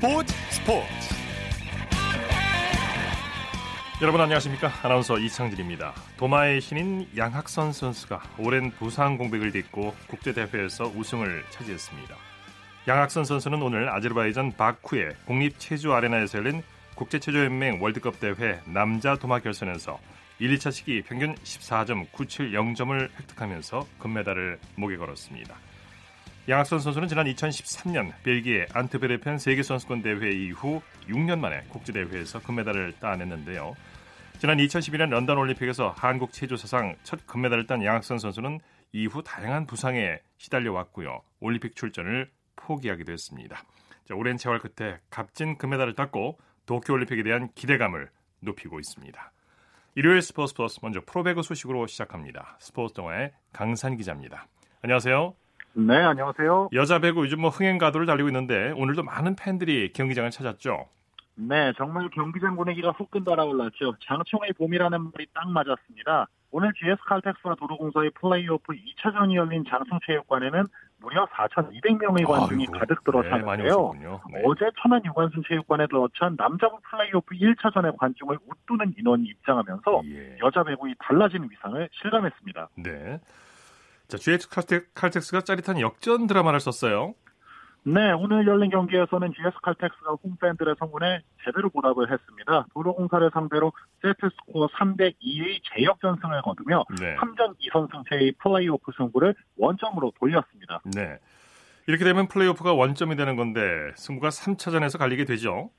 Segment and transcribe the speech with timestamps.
[0.00, 0.86] 스포츠 스포츠.
[4.00, 4.72] 여러분 안녕하십니까?
[4.82, 5.92] 아나운서 이창진입니다.
[6.16, 12.16] 도마의 신인 양학선 선수가 오랜 부상 공백을 딛고 국제대회에서 우승을 차지했습니다.
[12.88, 16.62] 양학선 선수는 오늘 아제르바이잔 바쿠의 국립체조 아레나에서 열린
[16.94, 20.00] 국제체조연맹 월드컵 대회 남자 도마 결선에서
[20.38, 25.54] 1, 2차 시기 평균 14.970점을 획득하면서 금메달을 목에 걸었습니다.
[26.50, 33.76] 양학선 선수는 지난 2013년 벨기에 안트베르펜 세계선수권 대회 이후 6년 만에 국제대회에서 금메달을 따냈는데요.
[34.40, 38.58] 지난 2012년 런던 올림픽에서 한국 체조 사상 첫 금메달을 딴 양학선 선수는
[38.90, 41.22] 이후 다양한 부상에 시달려 왔고요.
[41.38, 43.62] 올림픽 출전을 포기하기도 했습니다.
[44.08, 48.10] 자, 오랜 세월 끝에 값진 금메달을 땄고 도쿄 올림픽에 대한 기대감을
[48.40, 49.32] 높이고 있습니다.
[49.94, 52.56] 일요일 스포츠 플러스 먼저 프로배구 소식으로 시작합니다.
[52.58, 54.48] 스포츠 동아의 강산 기자입니다.
[54.82, 55.39] 안녕하세요.
[55.72, 56.70] 네, 안녕하세요.
[56.72, 60.86] 여자 배구 요즘 뭐 흥행 가도를 달리고 있는데 오늘도 많은 팬들이 경기장을 찾았죠.
[61.36, 63.94] 네, 정말 경기장 분위기가 후끈 달아올랐죠.
[64.04, 66.26] 장총의 봄이라는 말이 딱 맞았습니다.
[66.50, 70.66] 오늘 GS 칼텍스와 도로공사의 플레이오프 2차전이 열린 장충체육관에는
[71.00, 73.92] 무려 4,200명의 관중이 아이고, 가득 네, 들어찼는데요.
[74.32, 74.42] 네.
[74.44, 80.36] 어제 천안 유관순 체육관에 들어찬 남자부 플레이오프 1차전의 관중을 웃도는 인원이 입장하면서 예.
[80.40, 82.68] 여자 배구의 달라진 위상을 실감했습니다.
[82.78, 83.20] 네.
[84.10, 87.14] 자, GH 칼텍, 칼텍스가 짜릿한 역전 드라마를 썼어요.
[87.84, 92.66] 네, 오늘 열린 경기에서는 GS 칼텍스가 홈팬들의 성원에 제대로 보답을 했습니다.
[92.74, 97.14] 도로공사를 상대로 세트스코어 3대 2의 제역전승을 거두며 네.
[97.16, 100.82] 3전 2선 승체의 플레이오프 승부를 원점으로 돌렸습니다.
[100.92, 101.18] 네.
[101.86, 103.60] 이렇게 되면 플레이오프가 원점이 되는 건데
[103.94, 105.70] 승부가 3차전에서 갈리게 되죠.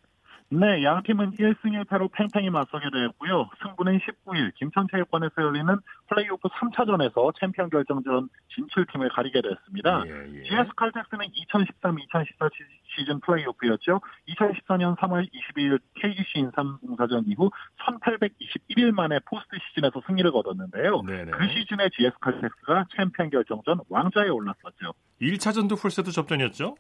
[0.54, 3.50] 네, 양 팀은 1승 1패로 팽팽히 맞서게 되었고요.
[3.64, 5.78] 승부는 19일 김천체육관에서 열리는
[6.10, 10.04] 플레이오프 3차전에서 챔피언 결정전 진출팀을 가리게 됐습니다.
[10.06, 10.44] 예, 예.
[10.44, 12.50] GS 칼텍스는 2013-2014
[12.96, 14.02] 시즌 플레이오프였죠.
[14.28, 17.50] 2014년 3월 22일 KGC 인삼공사전 이후
[17.88, 21.02] 1821일 만에 포스트 시즌에서 승리를 거뒀는데요.
[21.04, 21.32] 네네.
[21.32, 24.94] 그 시즌에 GS 칼텍스가 챔피언 결정전 왕좌에 올랐었죠.
[25.22, 26.76] 1차전도 풀세트 접전이었죠?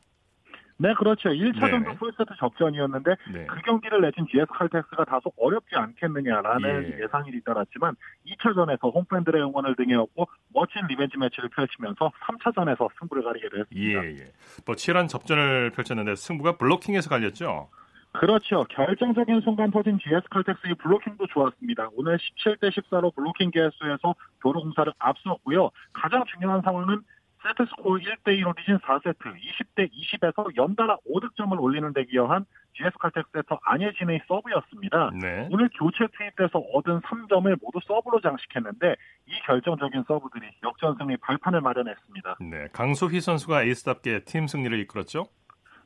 [0.81, 1.30] 네, 그렇죠.
[1.30, 1.96] 1차전도 네네.
[1.97, 3.46] 풀세트 접전이었는데 네.
[3.46, 7.03] 그 경기를 내준 GS 칼텍스가 다소 어렵지 않겠느냐라는 예.
[7.03, 13.94] 예상이 뒤따랐지만 2차전에서 홈팬들의 응원을 등에 업고 멋진 revenge match를 펼치면서 3차전에서 승부를 가리게 예,
[13.94, 14.25] 됐습니다.
[14.25, 14.31] 예.
[14.66, 17.69] 뭐 치열한 접전을 펼쳤는데 승부가 블로킹에서 갈렸죠.
[18.13, 18.66] 그렇죠.
[18.69, 21.90] 결정적인 순간 터진 GS 칼텍스의 블로킹도 좋았습니다.
[21.96, 25.69] 오늘 17대 14로 블로킹 개수에서 도로공사를 앞섰고요.
[25.94, 27.02] 가장 중요한 상황은
[27.44, 34.22] 세트 스코어 1대2로 뒤진 4세트 20대 20에서 연달아 5득점을 올리는 데 기여한 GS 칼텍스에서 안혜진의
[34.28, 35.12] 서브였습니다.
[35.19, 35.47] 네.
[35.51, 38.96] 오늘 교체 투입돼서 얻은 3점을 모두 서브로 장식했는데
[39.28, 42.38] 이 결정적인 서브들이 역전 승리 발판을 마련했습니다.
[42.41, 42.68] 네.
[42.74, 45.25] 강소휘 선수가 에이스답게 팀 승리를 이끌었죠.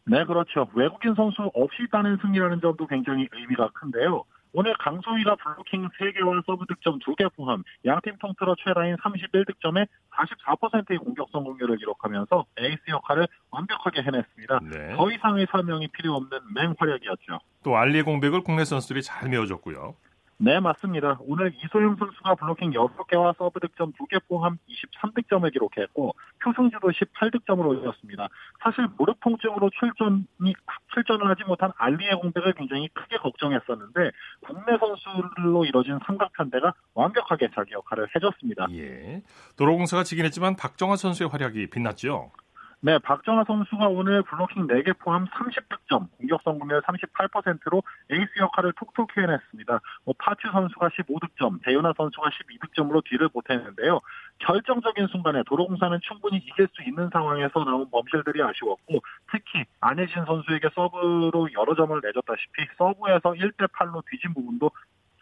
[0.07, 0.67] 네, 그렇죠.
[0.73, 4.23] 외국인 선수 없이 따낸 승리라는 점도 굉장히 의미가 큰데요.
[4.57, 11.75] 오늘 강소휘가 블로킹 3개와 서브 득점 2개 포함 양팀 통틀어 최다인 31득점에 44%의 공격 성공률을
[11.77, 14.59] 기록하면서 에이스 역할을 완벽하게 해냈습니다.
[14.71, 14.95] 네.
[14.95, 17.39] 더 이상의 설명이 필요 없는 맹활약이었죠.
[17.63, 19.94] 또 알리의 공백을 국내 선수들이 잘 메워줬고요.
[20.38, 21.18] 네, 맞습니다.
[21.22, 26.13] 오늘 이소영 선수가 블로킹 6개와 서브 득점 2개 포함 23득점을 기록했고
[26.44, 28.28] 표승주도 18득점을 올렸습니다.
[28.62, 30.53] 사실 무릎 통증으로 출전이
[30.94, 38.07] 출전을 하지 못한 알리의 공백을 굉장히 크게 걱정했었는데 국내 선수들로 이뤄진 삼각편대가 완벽하게 자기 역할을
[38.16, 38.68] 해줬습니다.
[38.72, 39.22] 예.
[39.56, 42.31] 도로공사가 지긴 했지만 박정아 선수의 활약이 빛났죠.
[42.81, 47.81] 네, 박정아 선수가 오늘 블로킹 4개 포함 30득점, 공격 성공률 38%로
[48.12, 49.80] 에이스 역할을 톡톡 해냈습니다.
[50.03, 54.02] 뭐 파튜 선수가 15득점, 배유나 선수가 12득점으로 뒤를 보탰는데요.
[54.40, 61.50] 결정적인 순간에 도로공사는 충분히 이길 수 있는 상황에서 나온 범실들이 아쉬웠고 특히 안혜진 선수에게 서브로
[61.53, 64.69] 여러 점을 내줬다시피 서브에서 1대 8로 뒤진 부분도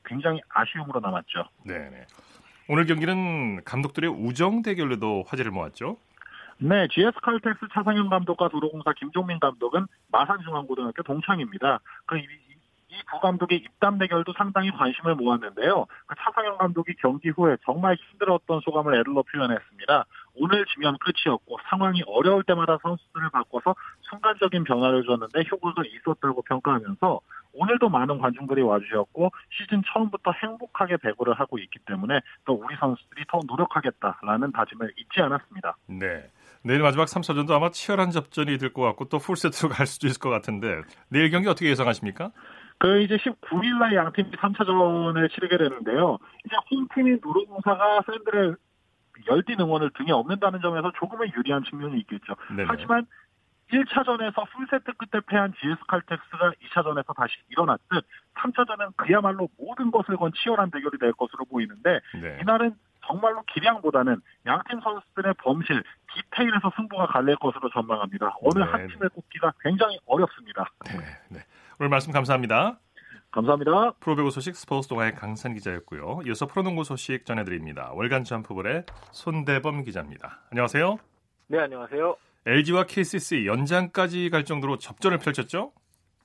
[0.03, 1.45] 굉장히 아쉬움으로 남았죠.
[1.65, 2.05] 네네.
[2.69, 5.97] 오늘 경기는 감독들의 우정 대결로도 화제를 모았죠.
[6.59, 11.79] 네, GS 칼텍스 차상현 감독과 도로공사 김종민 감독은 마산중앙고등학교 동창입니다.
[12.05, 15.85] 그 이두 감독의 입담 대결도 상당히 관심을 모았는데요.
[16.05, 20.05] 그 차상현 감독이 경기 후에 정말 힘들었던 소감을 애들로 표현했습니다.
[20.35, 27.19] 오늘 지면 끝이었고 상황이 어려울 때마다 선수들을 바꿔서 순간적인 변화를 줬는데 효과가 있었다고 평가하면서
[27.53, 33.39] 오늘도 많은 관중들이 와주셨고 시즌 처음부터 행복하게 배구를 하고 있기 때문에 또 우리 선수들이 더
[33.45, 35.75] 노력하겠다라는 다짐을 잊지 않았습니다.
[35.87, 36.29] 네.
[36.63, 40.29] 내일 마지막 3차전도 아마 치열한 접전이 될 것 같고 또 풀세트로 갈 수도 있을 것
[40.29, 42.31] 같은데 내일 경기 어떻게 예상하십니까?
[42.79, 46.17] 그 이제 19일 날 양팀이 3차전을 치르게 되는데요.
[46.45, 48.55] 이제 홈팀인 노로공사가 팬들의
[49.29, 52.35] 열띤 응원을 등에 업는다는 점에서 조금은 유리한 측면이 있겠죠.
[52.49, 52.65] 네네.
[52.67, 53.05] 하지만
[53.71, 58.05] 1차전에서 풀세트 끝에 패한 GS 칼텍스가 2차전에서 다시 일어났듯
[58.35, 62.39] 3차전은 그야말로 모든 것을 건 치열한 대결이 될 것으로 보이는데 네.
[62.41, 62.75] 이날은
[63.05, 65.83] 정말로 기량보다는 양팀 선수들의 범실,
[66.13, 68.35] 디테일에서 승부가 갈릴 것으로 전망합니다.
[68.41, 68.65] 어느 네.
[68.65, 70.71] 한 팀의 꼽기가 굉장히 어렵습니다.
[70.85, 71.39] 네, 네.
[71.79, 72.79] 오늘 말씀 감사합니다.
[73.31, 73.93] 감사합니다.
[73.99, 76.21] 프로배구 소식 스포츠 동아의 강산 기자였고요.
[76.27, 77.91] 이어서 프로농구 소식 전해드립니다.
[77.93, 80.41] 월간 점프볼의 손대범 기자입니다.
[80.51, 80.99] 안녕하세요.
[81.47, 82.15] 네, 안녕하세요.
[82.45, 85.71] LG와 KCC 연장까지 갈 정도로 접전을 펼쳤죠?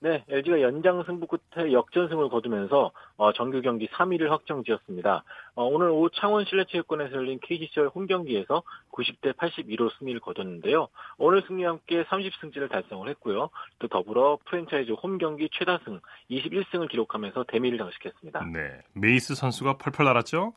[0.00, 5.25] 네, LG가 연장 승부 끝에 역전승을 거두면서 어, 정규 경기 3위를 확정지었습니다.
[5.56, 8.62] 어, 오늘 오후 창원 실내체육관에서 열린 KGC와 홈경기에서
[8.93, 10.89] 90대 82로 승리를 거뒀는데요.
[11.19, 13.50] 오늘 승리와 함께 30승째를 달성을 했고요.
[13.81, 16.00] 또 더불어 프랜차이즈 홈경기 최다승
[16.31, 18.45] 21승을 기록하면서 대미를 장식했습니다.
[18.53, 20.53] 네, 메이스 선수가 펄펄 날았죠?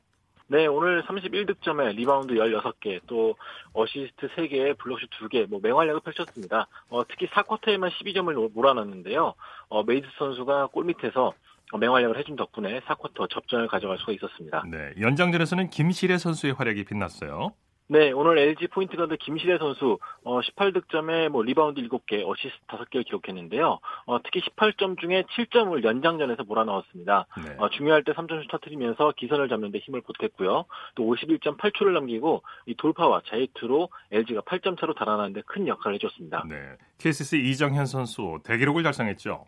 [0.52, 3.36] 네, 오늘 31득점에 리바운드 16개, 또
[3.72, 6.68] 어시스트 3개, 블록슛 2개, 뭐 맹활약을 펼쳤습니다.
[6.90, 9.34] 어, 특히 4쿼터에만 12점을 몰아넣는데요.
[9.70, 11.32] 어, 메이스 선수가 골 밑에서
[11.80, 14.66] 맹활약을 해준 덕분에 4쿼터 접전을 가져갈 수가 있었습니다.
[14.70, 17.54] 네, 연장전에서는 김시래 선수의 활약이 빛났어요.
[17.88, 23.80] 네, 오늘 LG 포인트 가드 김시래 선수 어, 18득점에 뭐 리바운드 7개, 어시스트 5개를 기록했는데요.
[24.06, 27.26] 어, 특히 18점 중에 7점을 연장전에서 몰아넣었습니다.
[27.44, 27.56] 네.
[27.58, 30.64] 어, 중요할 때 3점슛 터트리면서 기선을 잡는 데 힘을 보탰고요.
[30.96, 36.46] 또 51.8초를 남기고 이 돌파와 자유투로 LG가 8점 차로 달아나는 데 큰 역할을 해줬습니다.
[36.48, 36.56] 네,
[37.00, 39.46] KCC 이정현 선수 대기록을 달성했죠.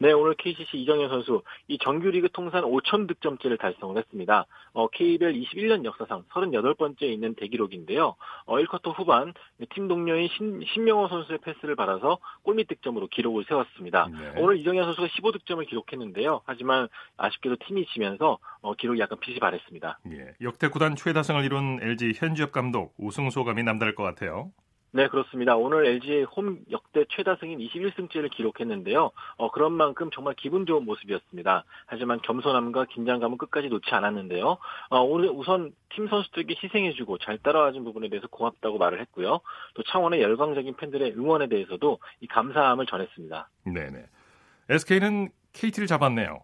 [0.00, 4.46] 네, 오늘 KCC 이정현 선수 이 정규리그 통산 5천 득점째를 달성을 했습니다.
[4.72, 8.14] 어, KBL 21년 역사상 38번째 있는 대기록인데요.
[8.46, 9.34] 어, 1쿼터 후반
[9.70, 14.08] 팀 동료인 신, 신명호 선수의 패스를 받아서 골밑 득점으로 기록을 세웠습니다.
[14.12, 14.34] 네.
[14.36, 16.42] 오늘 이정현 선수가 15득점을 기록했는데요.
[16.44, 19.98] 하지만 아쉽게도 팀이 지면서 어, 기록이 약간 빛이 발했습니다.
[20.12, 24.52] 예, 역대 구단 최다승을 이룬 LG 현주엽 감독 우승 소감이 남다를 것 같아요.
[24.90, 25.54] 네, 그렇습니다.
[25.56, 29.10] 오늘 LG의 홈 역대 최다승인 21승째를 기록했는데요.
[29.36, 31.64] 어, 그런 만큼 정말 기분 좋은 모습이었습니다.
[31.86, 34.56] 하지만 겸손함과 긴장감은 끝까지 놓지 않았는데요.
[34.88, 39.40] 어, 오늘 우선 팀 선수들에게 희생해주고 잘 따라와준 부분에 대해서 고맙다고 말을 했고요.
[39.74, 43.48] 또 창원의 열광적인 팬들의 응원에 대해서도 이 감사함을 전했습니다.
[43.64, 44.04] 네네.
[44.70, 46.40] SK는 KT를 잡았네요.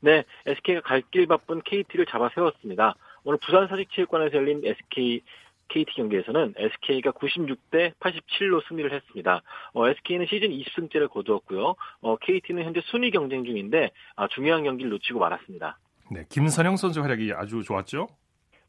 [0.00, 2.94] 네, SK가 갈 길 바쁜 KT를 잡아 세웠습니다.
[3.24, 5.22] 오늘 부산 사직체육관에서 열린 SK
[5.68, 9.42] KT 경기에서는 SK가 96대 87로 승리를 했습니다.
[9.74, 11.74] 어, SK는 시즌 20승째를 거두었고요.
[12.00, 15.78] 어, KT는 현재 순위 경쟁 중인데 아, 중요한 경기를 놓치고 말았습니다.
[16.10, 18.08] 네, 김선형 선수 활약이 아주 좋았죠?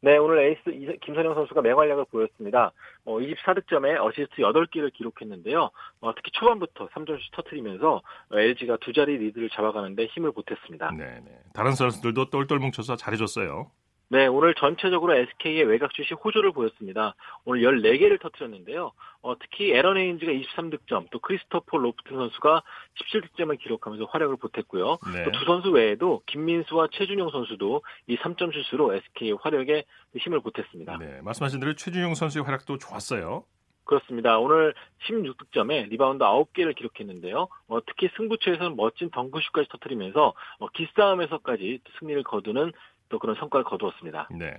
[0.02, 2.72] 네, 오늘 에이스 김선형 선수가 맹활약을 보였습니다.
[3.04, 5.70] 어, 24득점에 어시스트 8개를 기록했는데요.
[6.00, 8.00] 어, 특히 초반부터 3점슛 터트리면서
[8.32, 10.92] LG가 두 자리 리드를 잡아가는데 힘을 보탰습니다.
[10.96, 11.38] 네, 네.
[11.52, 13.70] 다른 선수들도 똘똘 뭉쳐서 잘해줬어요.
[14.12, 17.14] 네, 오늘 전체적으로 SK의 외곽 슛이 호조를 보였습니다.
[17.44, 18.90] 오늘 14개를 터뜨렸는데요.
[19.22, 22.62] 어, 특히 애런 헤인즈가 23득점, 또 크리스토퍼 로프튼 선수가
[22.98, 24.98] 17득점을 기록하면서 활약을 보탰고요.
[25.14, 25.24] 네.
[25.24, 29.84] 또 두 선수 외에도 김민수와 최준용 선수도 이 3점 슛으로 SK의 활약에
[30.18, 30.98] 힘을 보탰습니다.
[30.98, 33.44] 네, 말씀하신 대로 최준용 선수의 활약도 좋았어요.
[33.90, 34.38] 그렇습니다.
[34.38, 34.72] 오늘
[35.08, 37.48] 16득점에 리바운드 9개를 기록했는데요.
[37.66, 42.72] 어, 특히 승부처에서는 멋진 덩크슛까지 터뜨리면서 어, 기싸움에서까지 승리를 거두는
[43.10, 44.28] 또 그런 성과를 거두었습니다.
[44.32, 44.56] 네.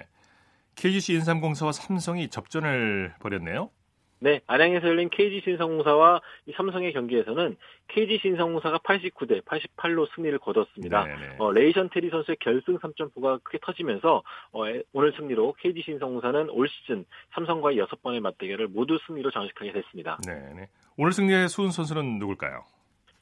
[0.76, 3.72] KGC 인삼공사와 삼성이 접전을 벌였네요.
[4.24, 11.06] 네, 안양에서 열린 KGC 인삼공사와 이 삼성의 경기에서는 KGC 인삼공사가 89대 88로 승리를 거뒀습니다.
[11.06, 11.36] 네, 네.
[11.40, 14.22] 어, 레이션 테리 선수의 결승 3점포가 크게 터지면서
[14.52, 14.62] 어,
[14.94, 20.20] 오늘 승리로 KGC 인삼공사는 올 시즌 삼성과의 6번의 맞대결을 모두 승리로 장식하게 됐습니다.
[20.28, 20.68] 네, 네.
[20.98, 22.64] 오늘 승리의 수훈 선수는 누굴까요?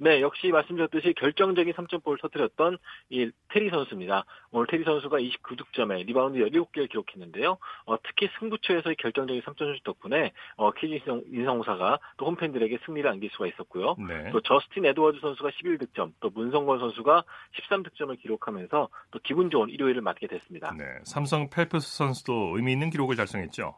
[0.02, 2.78] 네, 역시 말씀드렸듯이 결정적인 3점골을 터뜨렸던
[3.10, 4.24] 이 테리 선수입니다.
[4.52, 7.58] 오늘 테리 선수가 29득점에 리바운드 17개를 기록했는데요.
[7.86, 11.02] 어, 특히 승부처에서의 결정적인 3점슛 덕분에 어, KGC
[11.32, 13.96] 인삼공사가 또 홈팬들에게 승리를 안길 수가 있었고요.
[14.08, 14.32] 네.
[14.32, 17.24] 또 저스틴 에드워즈 선수가 11득점, 또 문성곤 선수가
[17.70, 20.74] 13득점을 기록하면서 또 기분 좋은 일요일을 맞게 됐습니다.
[20.78, 23.76] 네, 삼성 펠프스 선수도 의미 있는 기록을 달성했죠.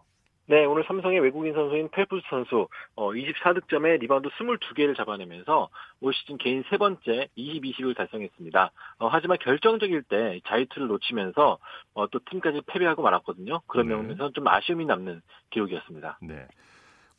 [0.51, 5.69] 네, 오늘 삼성의 외국인 선수인 펠프스 선수 어, 24득점에 리바운드 22개를 잡아내면서
[6.01, 8.71] 올 시즌 개인 세 번째 20, 20을 달성했습니다.
[8.99, 11.57] 어, 하지만 결정적일 때 자유투를 놓치면서
[11.93, 13.61] 어, 또 팀까지 패배하고 말았거든요.
[13.65, 13.95] 그런 네.
[13.95, 16.19] 면에서 좀 아쉬움이 남는 기록이었습니다.
[16.21, 16.45] 네.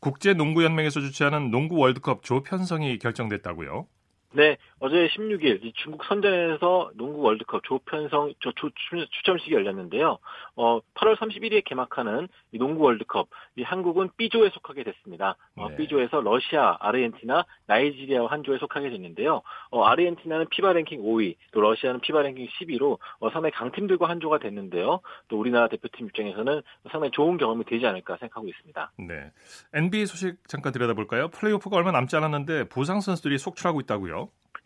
[0.00, 3.86] 국제농구연맹에서 주최하는 농구 월드컵 조 편성이 결정됐다고요?
[4.34, 8.70] 네, 어제 16일 중국 선전에서 농구 월드컵 조편성 조, 조,
[9.10, 10.18] 추첨식이 열렸는데요.
[10.56, 15.36] 어, 8월 31일에 개막하는 이 농구 월드컵, 이 한국은 B조에 속하게 됐습니다.
[15.56, 15.76] 어, 네.
[15.76, 19.42] B조에서 러시아, 아르헨티나, 나이지리아와 한 조에 속하게 됐는데요.
[19.70, 24.38] 어, 아르헨티나는 피바 랭킹 5위, 또 러시아는 피바 랭킹 10위로 어, 상당히 강팀들과 한 조가
[24.38, 25.00] 됐는데요.
[25.28, 28.92] 또 우리나라 대표팀 입장에서는 상당히 좋은 경험이 되지 않을까 생각하고 있습니다.
[28.98, 29.30] 네,
[29.74, 31.28] NBA 소식 잠깐 들여다볼까요?
[31.28, 34.21] 플레이오프가 얼마 남지 않았는데 부상 선수들이 속출하고 있다고요?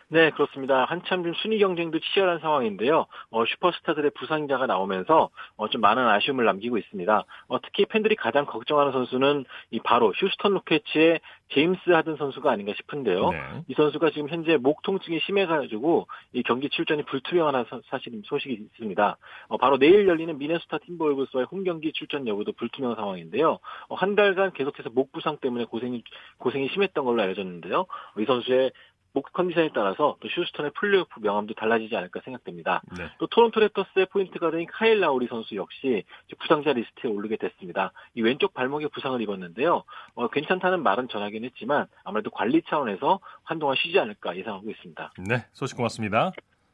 [0.08, 0.84] 네, 그렇습니다.
[0.84, 3.06] 한참 좀 순위 경쟁도 치열한 상황인데요.
[3.30, 7.24] 어, 슈퍼스타들의 부상자가 나오면서 어, 좀 많은 아쉬움을 남기고 있습니다.
[7.48, 13.30] 어, 특히 팬들이 가장 걱정하는 선수는 이 바로 휴스턴 로켓츠의 제임스 하든 선수가 아닌가 싶은데요.
[13.30, 13.38] 네.
[13.66, 19.16] 이 선수가 지금 현재 목 통증이 심해가지고 이 경기 출전이 불투명한 사실 소식이 있습니다.
[19.48, 23.58] 어, 바로 내일 열리는 미네소타 팀버울브스와의 홈 경기 출전 여부도 불투명 상황인데요.
[23.88, 26.04] 어, 한 달간 계속해서 목 부상 때문에 고생이
[26.38, 27.80] 고생이 심했던 걸로 알려졌는데요.
[27.80, 28.70] 어, 이 선수의
[29.16, 32.82] 목 컨디션에 따라서 또 휴스턴의 플레이오프 명암도 달라지지 않을까 생각됩니다.
[32.98, 33.08] 네.
[33.16, 36.04] 또 토론토 랩터스의 포인트 가드인 카일 라우리 선수 역시
[36.38, 37.92] 부상자 리스트에 오르게 됐습니다.
[38.14, 39.84] 이 왼쪽 발목에 부상을 입었는데요.
[40.16, 45.12] 어, 괜찮다는 말은 전하긴 했지만 아무래도 관리 차원에서 한동안 쉬지 않을까 예상하고 있습니다.
[45.26, 46.32] 네, 소식 고맙습니다.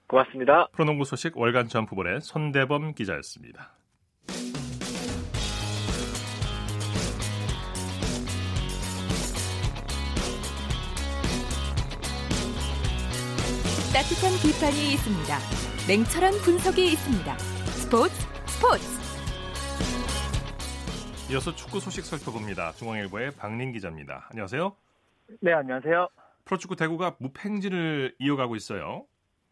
[0.08, 0.66] 고맙습니다.
[0.72, 3.70] 프로농구 소식 월간 점프볼의 손대범 기자였습니다.
[13.92, 15.36] 따뜻한 비판이 있습니다.
[15.86, 17.28] 냉철한 분석이 있습니다.
[17.76, 18.14] 스포츠
[18.48, 18.88] 스포츠.
[21.30, 22.72] 이어서 축구 소식 살펴봅니다.
[22.72, 24.28] 중앙일보의 박린 기자입니다.
[24.30, 24.74] 안녕하세요.
[25.42, 26.08] 네, 안녕하세요.
[26.46, 29.04] 프로축구 대구가 무팽진을 이어가고 있어요.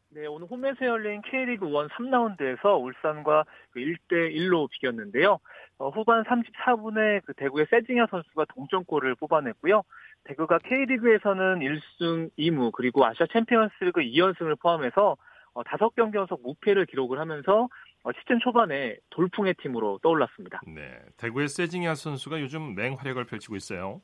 [0.09, 3.45] 네, 오늘 홈에서 열린 K리그 1 3라운드에서 울산과
[3.77, 5.39] 1대 1로 비겼는데요.
[5.77, 9.83] 어, 후반 34분에 그 대구의 세징야 선수가 동점골을 뽑아냈고요.
[10.25, 15.17] 대구가 K리그에서는 1승 2무 그리고 아시아 챔피언스리그 2연승을 포함해서
[15.53, 17.69] 어, 5경기 연속 무패를 기록을 하면서
[18.03, 20.61] 어, 시즌 초반에 돌풍의 팀으로 떠올랐습니다.
[20.67, 24.01] 네, 대구의 세징야 선수가 요즘 맹활약을 펼치고 있어요.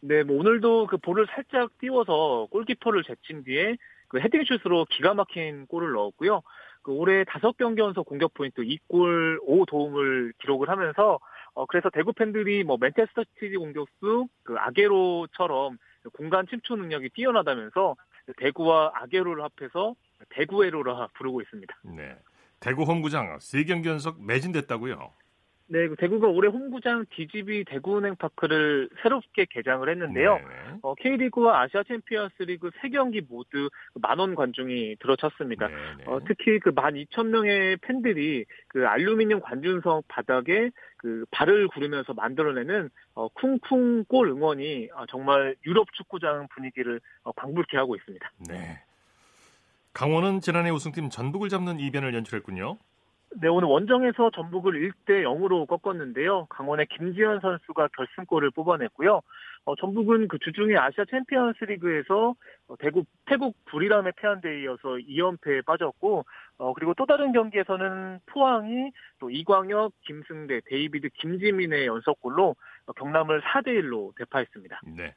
[0.00, 3.76] 네, 뭐 오늘도 그 볼을 살짝 띄워서 골키퍼를 제친 뒤에
[4.08, 6.42] 그 헤딩슛으로 기가 막힌 골을 넣었고요.
[6.82, 11.18] 그 올해 5경기 연속 공격 포인트 2골 5도움을 기록을 하면서
[11.54, 15.78] 어, 그래서 대구 팬들이 뭐 맨체스터 시티 공격수 그 아게로처럼
[16.12, 17.96] 공간 침투 능력이 뛰어나다면서
[18.36, 19.94] 대구와 아게로를 합해서
[20.30, 21.74] 대구에로라 부르고 있습니다.
[21.96, 22.16] 네.
[22.60, 25.12] 대구 홈구장 3경기 연속 매진됐다고요?
[25.66, 30.38] 네, 그 대구가 올해 홈구장 DGB 대구은행파크를 새롭게 개장을 했는데요.
[30.82, 35.68] 어, K리그와 아시아 챔피언스리그 3경기 모두 만원 관중이 들어찼습니다.
[36.06, 44.04] 어, 특히 그 12,000명의 팬들이 그 알루미늄 관중석 바닥에 그 발을 구르면서 만들어내는 어, 쿵쿵
[44.04, 48.30] 골 응원이 어, 정말 유럽 축구장 분위기를 어, 광불케 하고 있습니다.
[48.48, 48.82] 네.
[49.94, 52.76] 강원은 지난해 우승팀 전북을 잡는 이변을 연출했군요.
[53.40, 56.46] 네, 오늘 원정에서 전북을 1대 0으로 꺾었는데요.
[56.46, 59.20] 강원의 김지현 선수가 결승골을 뽑아냈고요.
[59.64, 62.34] 어, 전북은 그 주중에 아시아 챔피언스 리그에서
[62.68, 66.24] 어, 대구, 태국 부리람에 패한 데 이어서 2연패에 빠졌고,
[66.58, 72.54] 어, 그리고 또 다른 경기에서는 포항이 또 이광혁, 김승대, 데이비드, 김지민의 연속골로
[72.86, 74.80] 어, 경남을 4대1로 대파했습니다.
[74.96, 75.14] 네.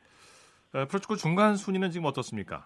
[0.74, 2.66] 어, 프로축구 중간 순위는 지금 어떻습니까?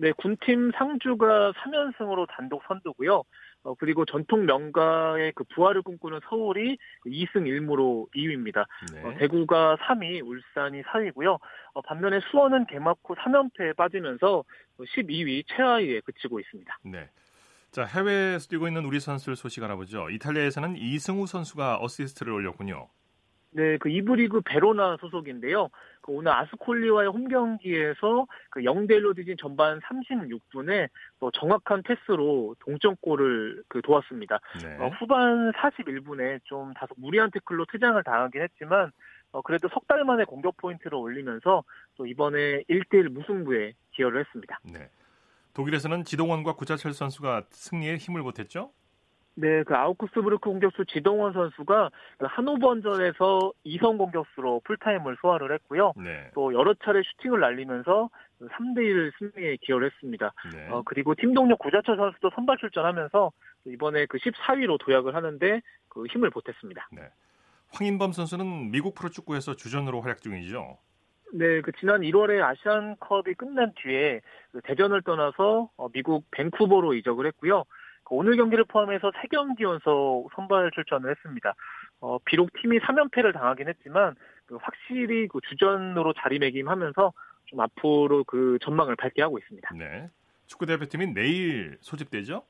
[0.00, 3.22] 네, 군팀 상주가 3연승으로 단독 선두고요.
[3.62, 8.64] 어, 그리고 전통 명가의 그 부활을 꿈꾸는 서울이 2승 1무로 2위입니다.
[8.92, 9.02] 네.
[9.04, 11.38] 어, 대구가 3위, 울산이 4위고요.
[11.74, 14.44] 어, 반면에 수원은 개막 후 3연패에 빠지면서
[14.78, 16.78] 12위 최하위에 그치고 있습니다.
[16.84, 17.08] 네.
[17.70, 20.10] 자, 해외에서 뛰고 있는 우리 선수들 소식 알아보죠.
[20.10, 22.88] 이탈리아에서는 이승우 선수가 어시스트를 올렸군요.
[23.52, 25.68] 네, 그 이브리그 베로나 소속인데요.
[26.10, 30.88] 그 오늘 아스콜리와의 홈 경기에서 그 0대1로 뒤진 전반 36분에
[31.20, 34.40] 또 정확한 패스로 동점골을 그 도왔습니다.
[34.62, 34.76] 네.
[34.78, 38.90] 어, 후반 41분에 좀 다소 무리한 태클로 퇴장을 당하긴 했지만
[39.32, 41.64] 어, 그래도 석 달 만에 공격 포인트를 올리면서
[41.96, 44.58] 또 이번에 1대1 무승부에 기여를 했습니다.
[44.64, 44.88] 네.
[45.54, 48.70] 독일에서는 지동원과 구자철 선수가 승리에 힘을 보탰죠?
[49.40, 55.94] 네, 그 아우크스부르크 공격수 지동원 선수가 그 한오번전에서 이성 공격수로 풀타임을 소화를 했고요.
[55.96, 56.30] 네.
[56.34, 60.32] 또 여러 차례 슈팅을 날리면서 3대1 승리에 기여를 했습니다.
[60.52, 60.68] 네.
[60.68, 63.32] 어, 그리고 팀 동료 구자철 선수도 선발 출전하면서
[63.66, 66.88] 이번에 그 14위로 도약을 하는데 그 힘을 보탰습니다.
[66.92, 67.08] 네.
[67.72, 70.76] 황인범 선수는 미국 프로축구에서 주전으로 활약 중이죠.
[71.32, 74.20] 네, 그 지난 1월에 아시안컵이 끝난 뒤에
[74.52, 77.64] 그 대전을 떠나서 어, 미국 밴쿠버로 이적을 했고요.
[78.10, 81.54] 오늘 경기를 포함해서 3경기 연속 선발 출전을 했습니다.
[82.00, 84.14] 어, 비록 팀이 3연패를 당하긴 했지만
[84.46, 87.12] 그 확실히 그 주전으로 자리매김하면서
[87.46, 89.74] 좀 앞으로 그 전망을 밝게 하고 있습니다.
[89.76, 90.08] 네.
[90.46, 92.44] 축구 대표팀이 내일 소집되죠?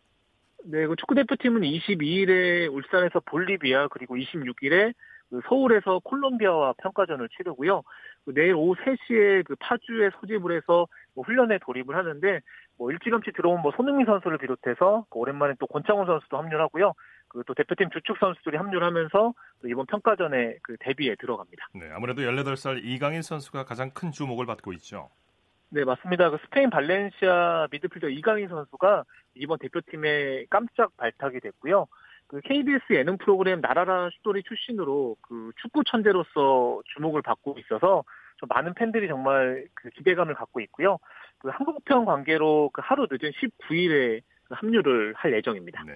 [0.65, 4.95] 네, 그 축구 대표팀은 22일에 울산에서 볼리비아 그리고 26일에
[5.31, 7.83] 그 서울에서 콜롬비아와 평가전을 치르고요.
[8.25, 12.41] 그 내일 오후 3시에 그 파주에 소집을 해서 뭐 훈련에 돌입을 하는데
[12.79, 16.93] 뭐 일찌감치 들어온 뭐 손흥민 선수를 비롯해서 그 오랜만에 또 권창훈 선수도 합류하고요.
[17.31, 19.35] 그 또 대표팀 주축 선수들이 합류하면서
[19.67, 21.69] 이번 평가전에 그 대비에 들어갑니다.
[21.75, 25.11] 네, 아무래도 18살 이강인 선수가 가장 큰 주목을 받고 있죠.
[25.69, 26.31] 네, 맞습니다.
[26.31, 29.05] 그 스페인 발렌시아 미드필더 이강인 선수가
[29.37, 31.87] 이번 대표팀에 깜짝 발탁이 됐고요.
[32.31, 38.05] 그 KBS 예능 프로그램 날아라 슛돌이 출신으로 그 축구 천재로서 주목을 받고 있어서
[38.37, 40.99] 좀 많은 팬들이 정말 그 기대감을 갖고 있고요.
[41.39, 45.83] 그 한국편 관계로 그 하루 늦은 19일에 그 합류를 할 예정입니다.
[45.83, 45.93] 네.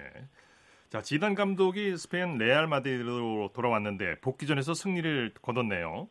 [0.89, 6.09] 자, 지단 감독이 스페인 레알 마드리드로 돌아왔는데 복귀전에서 승리를 거뒀네요.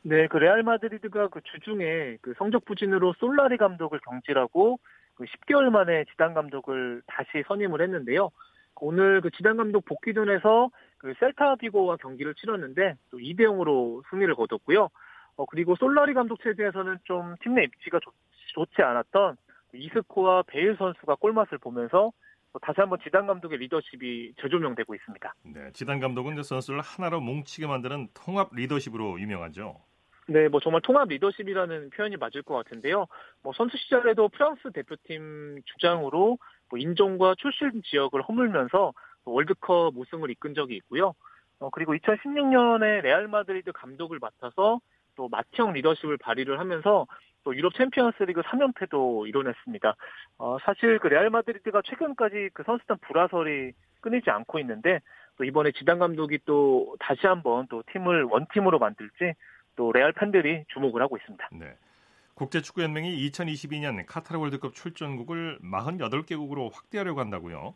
[0.00, 4.78] 네, 그 레알 마드리드가 그 주중에 그 성적 부진으로 솔라리 감독을 경질하고
[5.16, 8.30] 그 10개월 만에 지단 감독을 다시 선임을 했는데요.
[8.80, 14.88] 오늘 그 지단 감독 복귀전에서 그 셀타 비고와 경기를 치렀는데 또 2대 0으로 승리를 거뒀고요.
[15.36, 18.12] 어, 그리고 솔라리 감독 체제에서는 좀 팀 내 입지가 좋,
[18.54, 19.36] 좋지 않았던
[19.74, 22.12] 이스코와 베일 선수가 골맛을 보면서
[22.62, 25.34] 다시 한번 지단 감독의 리더십이 재조명되고 있습니다.
[25.44, 29.78] 네, 지단 감독은 선수를 하나로 뭉치게 만드는 통합 리더십으로 유명하죠.
[30.28, 33.06] 네, 뭐 정말 통합 리더십이라는 표현이 맞을 것 같은데요.
[33.42, 36.38] 뭐 선수 시절에도 프랑스 대표팀 주장으로
[36.70, 38.92] 뭐 인종과 출신 지역을 허물면서
[39.24, 41.14] 월드컵 우승을 이끈 적이 있고요.
[41.58, 44.80] 어, 그리고 2016년에 레알 마드리드 감독을 맡아서
[45.16, 47.06] 또 맏형 리더십을 발휘를 하면서
[47.44, 49.94] 또 유럽 챔피언스리그 3연패도 이뤄냈습니다.
[50.38, 55.00] 어, 사실 그 레알 마드리드가 최근까지 그 선수단 불화설이 끊이지 않고 있는데
[55.36, 59.34] 또 이번에 지단 감독이 또 다시 한번 또 팀을 원팀으로 만들지
[59.76, 61.48] 또 레알 팬들이 주목을 하고 있습니다.
[61.52, 61.76] 네.
[62.36, 67.74] 국제축구연맹이 2022년 카타르 월드컵 출전국을 48개국으로 확대하려고 한다고요?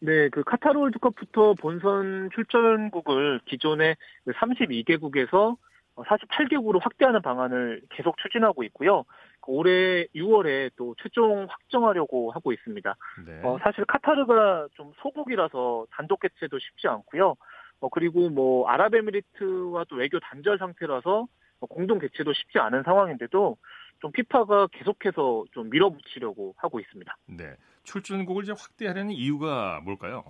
[0.00, 5.56] 네, 그 카타르 월드컵부터 본선 출전국을 기존의 32개국에서
[5.94, 9.04] 48개국으로 확대하는 방안을 계속 추진하고 있고요.
[9.40, 12.96] 그 올해 6월에 또 최종 확정하려고 하고 있습니다.
[13.26, 13.40] 네.
[13.44, 17.36] 어, 사실 카타르가 좀 소국이라서 단독 개최도 쉽지 않고요.
[17.80, 21.28] 어, 그리고 뭐 아랍에미리트와 또 외교 단절 상태라서
[21.68, 23.56] 공동 개최도 쉽지 않은 상황인데도
[24.02, 27.16] 좀 피파가 계속해서 좀 밀어붙이려고 하고 있습니다.
[27.38, 27.54] 네.
[27.84, 30.24] 출전국을 이제 확대하려는 이유가 뭘까요?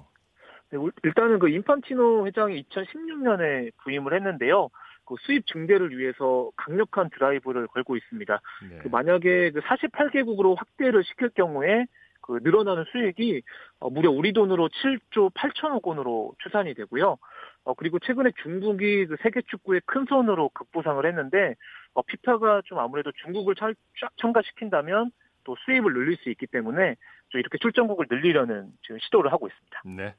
[0.70, 4.68] 네, 일단은 그 인판티노 회장이 2016년에 부임을 했는데요.
[5.06, 8.40] 그 수입 증대를 위해서 강력한 드라이브를 걸고 있습니다.
[8.70, 8.78] 네.
[8.78, 11.86] 그 만약에 그 48개국으로 확대를 시킬 경우에
[12.20, 13.42] 그 늘어나는 수익이
[13.80, 17.18] 어, 무려 우리 돈으로 7조 8천억 원으로 추산이 되고요.
[17.64, 21.56] 어, 그리고 최근에 중국이 그 세계 축구의 큰 손으로 급부상을 했는데
[21.94, 23.70] 어, 피파가 좀 아무래도 중국을 차,
[24.16, 25.10] 첨가시킨다면
[25.44, 26.96] 또 수입을 늘릴 수 있기 때문에
[27.28, 29.82] 좀 이렇게 출전국을 늘리려는 지금 시도를 하고 있습니다.
[29.84, 30.14] 네.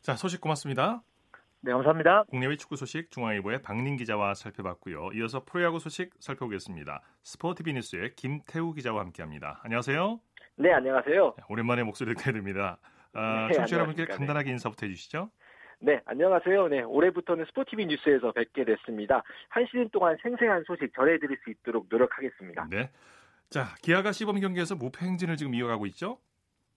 [0.00, 1.02] 자 소식 고맙습니다.
[1.60, 2.24] 네, 감사합니다.
[2.24, 5.10] 국내외 축구 소식 중앙일보의 박민 기자와 살펴봤고요.
[5.14, 7.00] 이어서 프로야구 소식 살펴보겠습니다.
[7.22, 9.60] 스포티비 뉴스의 김태우 기자와 함께합니다.
[9.64, 10.20] 안녕하세요.
[10.56, 11.36] 네, 안녕하세요.
[11.48, 12.76] 오랜만에 목소리 듣게 됩니다.
[13.14, 15.30] 아, 네, 청취자 여러분께 간단하게 인사부터 해주시죠.
[15.80, 16.68] 네, 안녕하세요.
[16.68, 19.22] 네, 올해부터는 스포티비 뉴스에서 뵙게 됐습니다.
[19.48, 22.68] 한 시즌 동안 생생한 소식 전해드릴 수 있도록 노력하겠습니다.
[22.70, 22.90] 네.
[23.50, 26.18] 자, 기아가 시범 경기에서 무패 행진을 지금 이어가고 있죠?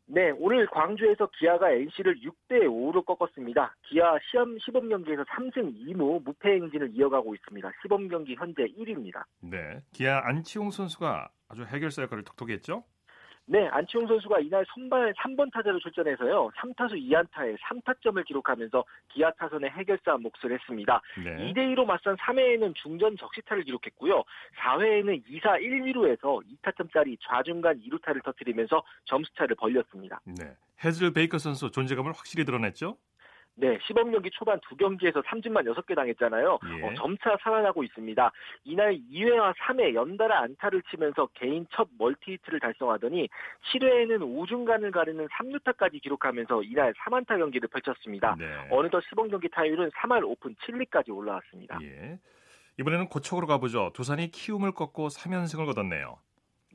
[0.10, 3.75] 네, 오늘 광주에서 기아가 NC를 6대 5로 꺾었습니다.
[3.83, 7.71] 기아 시험 시범 경기에서 3승 2무 무패 행진을 이어가고 있습니다.
[7.81, 9.23] 시범 경기 현재 1위입니다.
[9.41, 12.83] 네, 기아 안치홍 선수가 아주 해결사 역할을 톡톡히 했죠?
[13.49, 16.51] 네, 안치홍 선수가 이날 선발 3번 타자로 출전해서요.
[16.57, 21.01] 3타수 2안타에 3타점을 기록하면서 기아 타선의 해결사 몫을 했습니다.
[21.23, 21.53] 네.
[21.53, 24.21] 2대 2로 맞선 3회에는 중전 적시타를 기록했고요.
[24.60, 30.19] 4회에는 2사 1위로에서 2타점짜리 좌중간 2루타를 터뜨리면서 점수차를 벌렸습니다.
[30.25, 30.53] 네.
[30.83, 32.97] 헤즐 베이커 선수 존재감을 확실히 드러냈죠?
[33.60, 36.60] 네, 시범 경기 초반 두 경기에서 3진만 6개 당했잖아요.
[36.78, 36.84] 예.
[36.84, 38.32] 어, 점차 살아나고 있습니다.
[38.65, 43.28] 이날 2회와 3회 연달아 안타를 치면서 개인 첫 멀티히트를 달성하더니
[43.74, 48.36] 7회에는 우중간을 가르는 3루타까지 기록하면서 이날 3안타 경기를 펼쳤습니다.
[48.38, 48.46] 네.
[48.70, 51.80] 어느덧 시범 경기 타율은 3할 5푼 7리까지 올라왔습니다.
[51.82, 52.20] 예.
[52.80, 53.91] 이번에는 고척으로 가보죠.
[53.96, 56.20] 두산이 키움을 꺾고 3연승을 거뒀네요.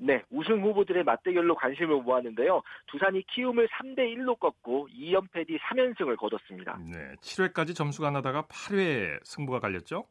[0.04, 2.62] 네, 우승 후보들의 맞대결로 관심을 모았는데요.
[2.86, 6.76] 두산이 키움을 3대 1로 꺾고 2연패 뒤 3연승을 거뒀습니다.
[6.90, 10.06] 네, 7회까지 점수가 나다가 8회 승부가 갈렸죠?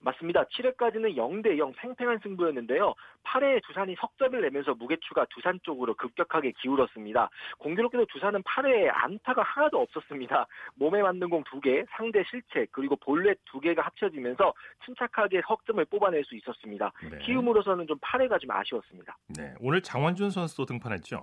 [0.00, 0.44] 맞습니다.
[0.44, 2.94] 7회까지는 0대 0 팽팽한 승부였는데요.
[3.24, 7.28] 8회에 두산이 석점을 내면서 무게추가 두산 쪽으로 급격하게 기울었습니다.
[7.58, 10.46] 공교롭게도 두산은 8회에 안타가 하나도 없었습니다.
[10.74, 14.52] 몸에 맞는 공 2개, 상대 실책, 그리고 볼넷 2개가 합쳐지면서
[14.84, 16.92] 침착하게 석점을 뽑아낼 수 있었습니다.
[17.10, 17.18] 네.
[17.18, 19.16] 키움으로서는 좀 8회가 좀 아쉬웠습니다.
[19.28, 21.20] 네, 오늘 장원준 선수도 등판했죠?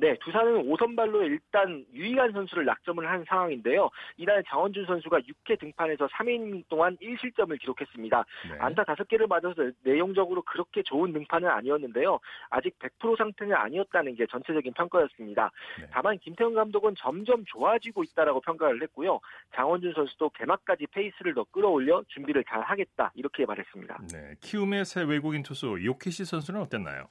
[0.00, 3.90] 네, 두산은 5선발로 일단 유이한 선수를 낙점을 한 상황인데요.
[4.16, 8.24] 이날 장원준 선수가 6회 등판에서 3이닝 동안 1실점을 기록했습니다.
[8.50, 8.58] 네.
[8.60, 12.18] 안타 5개를 맞아서 내용적으로 그렇게 좋은 등판은 아니었는데요.
[12.48, 15.50] 아직 100% 상태는 아니었다는 게 전체적인 평가였습니다.
[15.78, 15.86] 네.
[15.92, 19.20] 다만 김태형 감독은 점점 좋아지고 있다라고 평가를 했고요.
[19.54, 23.98] 장원준 선수도 개막까지 페이스를 더 끌어올려 준비를 잘 하겠다 이렇게 말했습니다.
[24.10, 27.08] 네, 키움의 새 외국인 투수 요키시 선수는 어땠나요?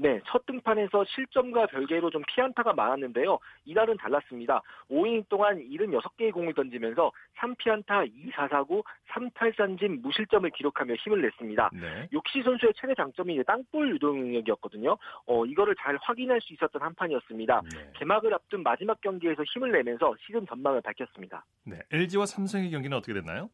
[0.00, 3.38] 네, 첫 등판에서 실점과 별개로 좀 피안타가 많았는데요.
[3.66, 4.62] 이날은 달랐습니다.
[4.90, 11.70] 5이닝 동안 76개의 공을 던지면서 3피안타, 2사사구, 3탈삼진 무실점을 기록하며 힘을 냈습니다.
[11.74, 12.08] 네.
[12.14, 14.96] 욕시 선수의 최대 장점이 땅볼 유도 능력이었거든요.
[15.26, 17.60] 어, 이거를 잘 확인할 수 있었던 한 판이었습니다.
[17.70, 17.92] 네.
[17.96, 21.44] 개막을 앞둔 마지막 경기에서 힘을 내면서 시즌 전망을 밝혔습니다.
[21.64, 23.50] 네, LG와 삼성의 경기는 어떻게 됐나요?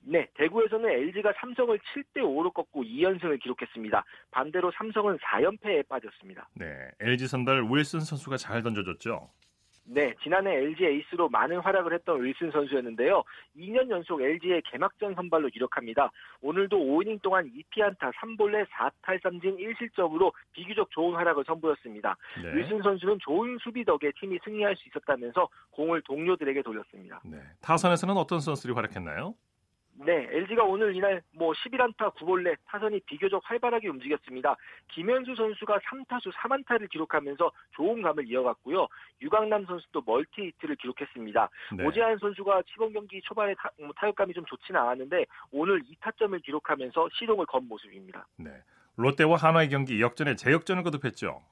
[0.00, 4.04] 네, 대구에서는 LG가 삼성을 7대 5로 꺾고 2연승을 기록했습니다.
[4.30, 6.48] 반대로 삼성은 4연패에 빠졌습니다.
[6.54, 9.30] 네, LG 선발 윌슨 선수가 잘 던져줬죠.
[9.90, 13.24] 네, 지난해 LG 에이스로 많은 활약을 했던 윌슨 선수였는데요.
[13.56, 16.10] 2년 연속 LG의 개막전 선발로 기록합니다.
[16.42, 22.16] 오늘도 5이닝 동안 2피안타 3볼넷 4탈3진 1실점으로 비교적 좋은 활약을 선보였습니다.
[22.42, 22.54] 네.
[22.54, 27.22] 윌슨 선수는 좋은 수비 덕에 팀이 승리할 수 있었다면서 공을 동료들에게 돌렸습니다.
[27.24, 29.34] 네, 타선에서는 어떤 선수들이 활약했나요?
[30.00, 34.56] 네, LG가 오늘 이날 뭐 11안타 9볼넷 타선이 비교적 활발하게 움직였습니다.
[34.92, 38.86] 김현수 선수가 3타수 3안타를 기록하면서 좋은 감을 이어갔고요.
[39.20, 41.50] 유강남 선수도 멀티 히트를 기록했습니다.
[41.76, 41.84] 네.
[41.84, 47.46] 오지환 선수가 시범 경기 초반에 타, 뭐 타격감이 좀 좋지는 않았는데 오늘 2타점을 기록하면서 시동을
[47.46, 48.26] 건 모습입니다.
[48.36, 48.50] 네.
[48.96, 51.42] 롯데와 한화의 경기 역전에 재역전을 거듭했죠.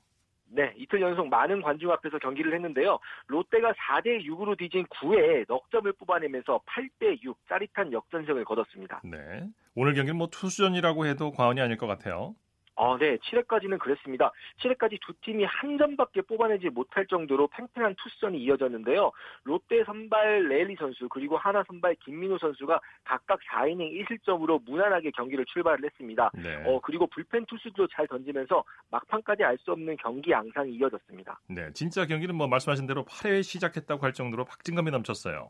[0.48, 2.98] 네, 이틀 연속 많은 관중 앞에서 경기를 했는데요.
[3.26, 9.00] 롯데가 4대 6으로 뒤진 9회에 넉 점을 뽑아내면서 8대 6 짜릿한 역전승을 거뒀습니다.
[9.04, 9.48] 네.
[9.74, 12.35] 오늘 경기는 뭐 투수전이라고 해도 과언이 아닐 것 같아요.
[12.76, 13.16] 아, 네.
[13.16, 14.30] 7회까지는 그랬습니다.
[14.60, 19.10] 7회까지 두 팀이 한 점밖에 뽑아내지 못할 정도로 팽팽한 투수전이 이어졌는데요.
[19.44, 25.84] 롯데 선발 레일리 선수 그리고 한화 선발 김민우 선수가 각각 4이닝 1실점으로 무난하게 경기를 출발을
[25.84, 26.30] 했습니다.
[26.34, 26.62] 네.
[26.66, 31.40] 어, 그리고 불펜 투수도 잘 던지면서 막판까지 알 수 없는 경기 양상이 이어졌습니다.
[31.48, 31.72] 네.
[31.72, 35.48] 진짜 경기는 뭐 말씀하신 대로 8회 시작했다고 할 정도로 박진감이 넘쳤어요.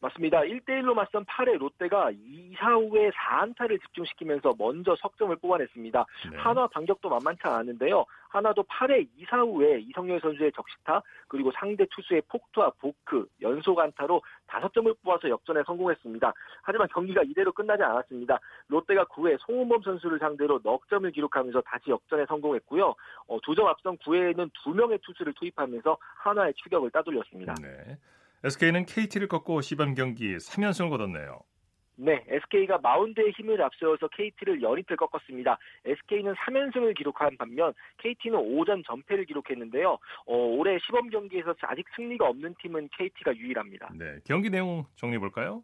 [0.00, 0.40] 맞습니다.
[0.40, 6.06] 1대1로 맞선 8회 롯데가 2, 4후에 4안타를 집중시키면서 먼저 석점을 뽑아냈습니다.
[6.30, 6.38] 네.
[6.38, 8.04] 한화 반격도 만만치 않았는데요.
[8.30, 14.96] 하나도 8회 2, 4후에 이성열 선수의 적시타 그리고 상대 투수의 폭투와 보크 연속 안타로 5점을
[15.02, 16.32] 뽑아서 역전에 성공했습니다.
[16.62, 18.38] 하지만 경기가 이대로 끝나지 않았습니다.
[18.68, 22.94] 롯데가 9회 송은범 선수를 상대로 넉 점을 기록하면서 다시 역전에 성공했고요.
[23.26, 27.54] 어, 두점 앞선 9회에는 2명의 투수를 투입하면서 하나의 추격을 따돌렸습니다.
[27.60, 27.98] 네.
[28.42, 31.40] SK는 KT를 꺾고 시범 경기 3연승을 거뒀네요.
[31.96, 35.58] 네, SK가 마운드의 힘을 앞세워서 KT를 연이틀 꺾었습니다.
[35.84, 39.98] SK는 3연승을 기록한 반면 KT는 5전 전패를 기록했는데요.
[40.24, 43.90] 어, 올해 시범 경기에서 아직 승리가 없는 팀은 KT가 유일합니다.
[43.98, 45.62] 네, 경기 내용 정리해 볼까요?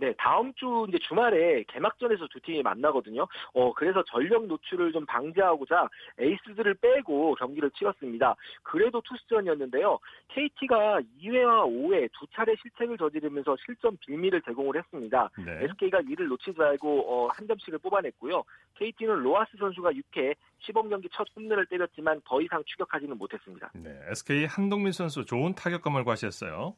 [0.00, 3.28] 네, 다음 주 이제 주말에 개막전에서 두 팀이 만나거든요.
[3.52, 8.34] 어, 그래서 전력 노출을 좀 방지하고자 에이스들을 빼고 경기를 치렀습니다.
[8.62, 9.98] 그래도 투수전이었는데요.
[10.28, 15.28] KT가 2회와 5회 두 차례 실책을 저지르면서 실점 빌미를 제공을 했습니다.
[15.44, 15.64] 네.
[15.64, 18.42] SK가 이를 놓치지 말고 어, 한 점씩을 뽑아냈고요.
[18.76, 23.70] KT는 로하스 선수가 6회 시범 경기 첫 홈런을 때렸지만 더 이상 추격하지는 못했습니다.
[23.74, 26.74] 네, SK 한동민 선수 좋은 타격감을 과시했어요.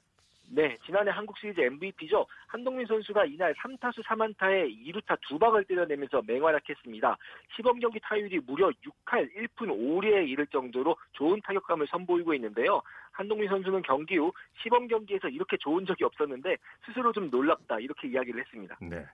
[0.54, 2.26] 네, 지난해 한국 시리즈 MVP죠.
[2.46, 7.16] 한동민 선수가 이날 3타수 3안타에 2루타 두 방을 때려내면서 맹활약했습니다.
[7.56, 12.82] 시범 경기 타율이 무려 6할 1푼 5리에 이를 정도로 좋은 타격감을 선보이고 있는데요.
[13.12, 14.30] 한동민 선수는 경기 후
[14.62, 18.76] 시범 경기에서 이렇게 좋은 적이 없었는데 스스로 좀 놀랍다 이렇게 이야기를 했습니다.
[18.82, 19.06] 네.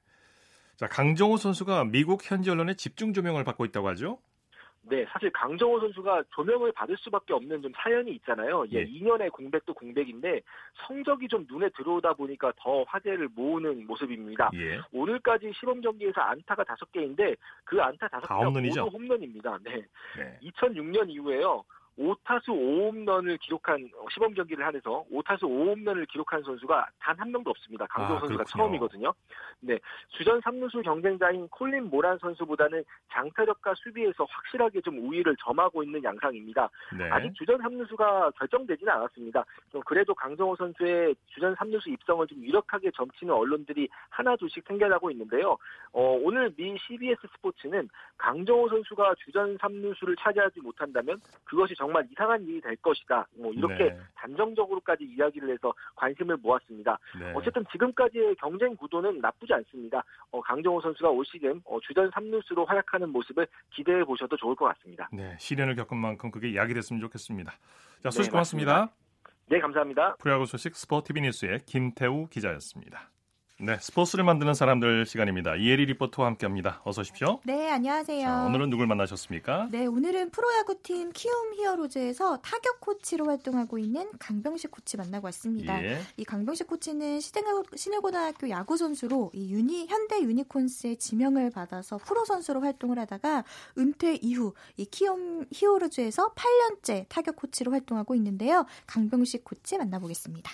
[0.74, 4.18] 자, 강정호 선수가 미국 현지 언론의 집중 조명을 받고 있다고 하죠?
[4.82, 8.64] 네, 사실 강정호 선수가 조명을 받을 수밖에 없는 좀 사연이 있잖아요.
[8.72, 10.40] 예, 2년의 공백도 공백인데
[10.86, 14.50] 성적이 좀 눈에 들어오다 보니까 더 화제를 모으는 모습입니다.
[14.54, 14.80] 예.
[14.92, 19.58] 오늘까지 시범 경기에서 안타가 5개인데 그 안타 5개가 모두 홈런입니다.
[19.62, 19.84] 네.
[20.16, 20.38] 네.
[20.42, 21.64] 2006년 이후에요.
[21.98, 27.84] 5타수 5홈런을 기록한 시범 경기를 하면서 5타수 5홈런을 기록한 선수가 단 한 명도 없습니다.
[27.86, 28.62] 강정 아, 선수가 그렇군요.
[28.64, 29.14] 처음이거든요.
[29.60, 29.78] 네,
[30.10, 36.70] 주전 3루수 경쟁자인 콜린 모란 선수보다는 장타력과 수비에서 확실하게 좀 우위를 점하고 있는 양상입니다.
[36.96, 37.10] 네.
[37.10, 39.44] 아직 주전 3루수가 결정되지는 않았습니다.
[39.72, 45.56] 좀 그래도 강정호 선수의 주전 3루수 입성을 좀 유력하게 점치는 언론들이 하나둘씩 생겨나고 있는데요.
[45.92, 52.42] 어, 오늘 미 CBS 스포츠는 강정호 선수가 주전 3루수를 차지하지 못한다면 그것이 정 정말 이상한
[52.44, 53.26] 일이 될 것이다.
[53.38, 53.98] 뭐 이렇게 네.
[54.14, 56.98] 단정적으로까지 이야기를 해서 관심을 모았습니다.
[57.18, 57.32] 네.
[57.34, 60.04] 어쨌든 지금까지의 경쟁 구도는 나쁘지 않습니다.
[60.30, 65.08] 어, 강정호 선수가 올 시즌 어, 주전 3루수로 활약하는 모습을 기대해 보셔도 좋을 것 같습니다.
[65.10, 67.52] 네, 시련을 겪은 만큼 그게 이야기 됐으면 좋겠습니다.
[68.02, 68.72] 자, 소식 네, 고맙습니다.
[68.72, 68.94] 맞습니다.
[69.48, 70.16] 네, 감사합니다.
[70.16, 73.10] 프로야구 소식 스포티비 뉴스의 김태우 기자였습니다.
[73.60, 75.56] 네, 스포츠를 만드는 사람들 시간입니다.
[75.56, 76.80] 이혜리 리포터와 함께합니다.
[76.84, 77.40] 어서 오십시오.
[77.44, 78.24] 네, 안녕하세요.
[78.24, 79.70] 자, 오늘은 누굴 만나셨습니까?
[79.72, 85.82] 네, 오늘은 프로야구팀 키움 히어로즈에서 타격 코치로 활동하고 있는 강병식 코치 만나고 왔습니다.
[85.82, 85.98] 예.
[86.16, 87.18] 이 강병식 코치는
[87.74, 93.42] 신일고등학교 야구 선수로 이 유니 현대 유니콘스의 지명을 받아서 프로 선수로 활동을 하다가
[93.76, 98.66] 은퇴 이후 이 키움 히어로즈에서 8년째 타격 코치로 활동하고 있는데요.
[98.86, 100.48] 강병식 코치 만나보겠습니다.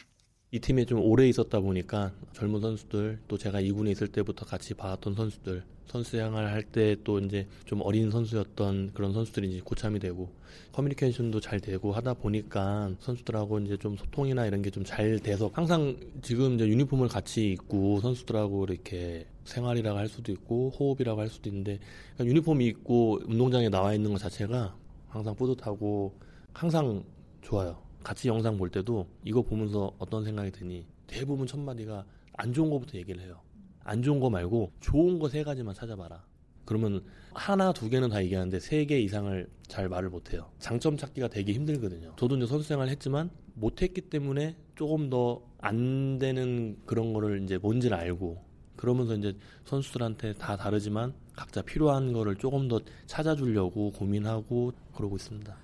[0.54, 5.16] 이 팀에 좀 오래 있었다 보니까 젊은 선수들 또 제가 2군에 있을 때부터 같이 봐왔던
[5.16, 10.30] 선수들 선수 생활 할때 또 이제 좀 어린 선수였던 그런 선수들이 이제 고참이 되고
[10.70, 15.96] 커뮤니케이션도 잘 되고 하다 보니까 선수들하고 이제 좀 소통이나 이런 게 좀 잘 돼서 항상
[16.22, 21.80] 지금 이제 유니폼을 같이 입고 선수들하고 이렇게 생활이라고 할 수도 있고 호흡이라고 할 수도 있는데
[22.14, 24.76] 그러니까 유니폼이 입고 운동장에 나와 있는 것 자체가
[25.08, 26.14] 항상 뿌듯하고
[26.52, 27.02] 항상
[27.42, 27.83] 좋아요.
[28.04, 32.98] 같이 영상 볼 때도 이거 보면서 어떤 생각이 드니 대부분 첫 마디가 안 좋은 거부터
[32.98, 33.40] 얘기를 해요.
[33.82, 36.24] 안 좋은 거 말고 좋은 거 세 가지만 찾아봐라.
[36.64, 40.50] 그러면 하나 두 개는 다 얘기하는데 세 개 이상을 잘 말을 못해요.
[40.58, 42.14] 장점 찾기가 되게 힘들거든요.
[42.16, 47.96] 저도 이제 선수 생활 했지만 못했기 때문에 조금 더 안 되는 그런 거를 이제 뭔지를
[47.96, 48.44] 알고
[48.76, 55.56] 그러면서 이제 선수들한테 다 다르지만 각자 필요한 거를 조금 더 찾아주려고 고민하고 그러고 있습니다.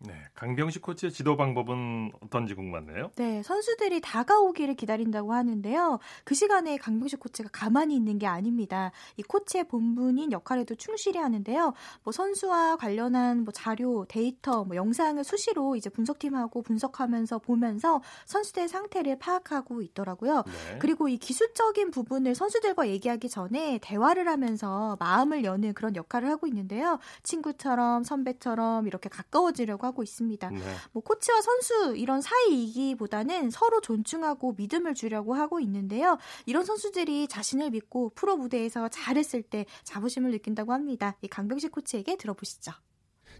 [0.00, 3.10] 네, 강병식 코치의 지도 방법은 어떤지 궁금하네요.
[3.16, 5.98] 네, 선수들이 다가오기를 기다린다고 하는데요.
[6.22, 8.92] 그 시간에 강병식 코치가 가만히 있는 게 아닙니다.
[9.16, 11.74] 이 코치의 본분인 역할에도 충실히 하는데요.
[12.04, 19.18] 뭐 선수와 관련한 뭐 자료, 데이터, 뭐 영상을 수시로 이제 분석팀하고 분석하면서 보면서 선수들의 상태를
[19.18, 20.44] 파악하고 있더라고요.
[20.46, 20.78] 네.
[20.78, 27.00] 그리고 이 기술적인 부분을 선수들과 얘기하기 전에 대화를 하면서 마음을 여는 그런 역할을 하고 있는데요.
[27.24, 30.50] 친구처럼 선배처럼 이렇게 가까워지려고 하고 있습니다.
[30.50, 30.58] 네.
[30.92, 36.18] 뭐 코치와 선수 이런 사이이기보다는 서로 존중하고 믿음을 주려고 하고 있는데요.
[36.46, 41.16] 이런 선수들이 자신을 믿고 프로 무대에서 잘했을 때 자부심을 느낀다고 합니다.
[41.22, 42.72] 이 강병식 코치에게 들어보시죠.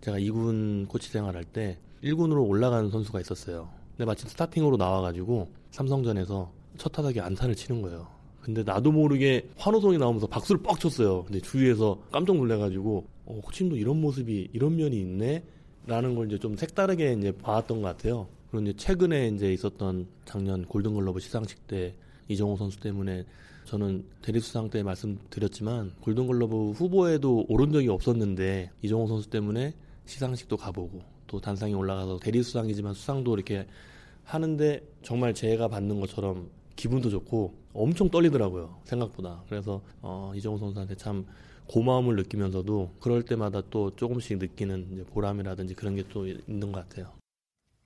[0.01, 3.71] 제가 2군 코치 생활할 때 1군으로 올라가는 선수가 있었어요.
[3.91, 8.07] 근데 마침 스타팅으로 나와가지고 삼성전에서 첫 타석에 안타를 치는 거예요.
[8.41, 11.25] 근데 나도 모르게 환호성이 나오면서 박수를 뻑 쳤어요.
[11.25, 15.45] 근데 주위에서 깜짝 놀래가지고 어, 코치님도 이런 모습이 이런 면이 있네.
[15.88, 18.29] 라는 걸 이제 좀 색다르게 이제 봐왔던 것 같아요.
[18.51, 21.94] 그리고 이제 최근에 이제 있었던 작년 골든글러브 시상식 때
[22.29, 23.24] 이정호 선수 때문에
[23.64, 29.72] 저는 대리수상 때 말씀드렸지만 골든글러브 후보에도 오른 적이 없었는데 이정호 선수 때문에
[30.05, 33.66] 시상식도 가보고 또 단상에 올라가서 대리수상이지만 수상도 이렇게
[34.24, 41.24] 하는데 정말 제가 받는 것처럼 기분도 좋고 엄청 떨리더라고요 생각보다 그래서 어, 이정호 선수한테 참
[41.69, 47.18] 고마움을 느끼면서도 그럴 때마다 또 조금씩 느끼는 보람이라든지 그런 게 또 있는 것 같아요.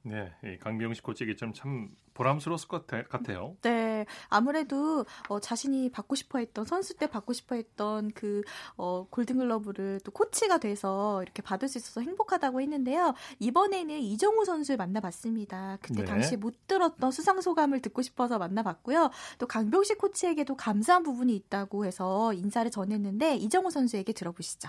[0.05, 6.65] 네, 강병식 코치 얘기처럼 참 보람스러웠을 것 같아, 요 네, 아무래도 어, 자신이 받고 싶어했던
[6.65, 8.43] 선수 때 받고 싶어했던 그
[8.77, 13.15] 어, 골든글러브를 또 코치가 돼서 이렇게 받을 수 있어서 행복하다고 했는데요.
[13.39, 15.79] 이번에는 이정우 선수를 만나봤습니다.
[15.81, 16.05] 그때 네.
[16.05, 19.11] 당시 못 들었던 수상 소감을 듣고 싶어서 만나봤고요.
[19.39, 24.69] 또 강병식 코치에게도 감사한 부분이 있다고 해서 인사를 전했는데 이정우 선수에게 들어보시죠.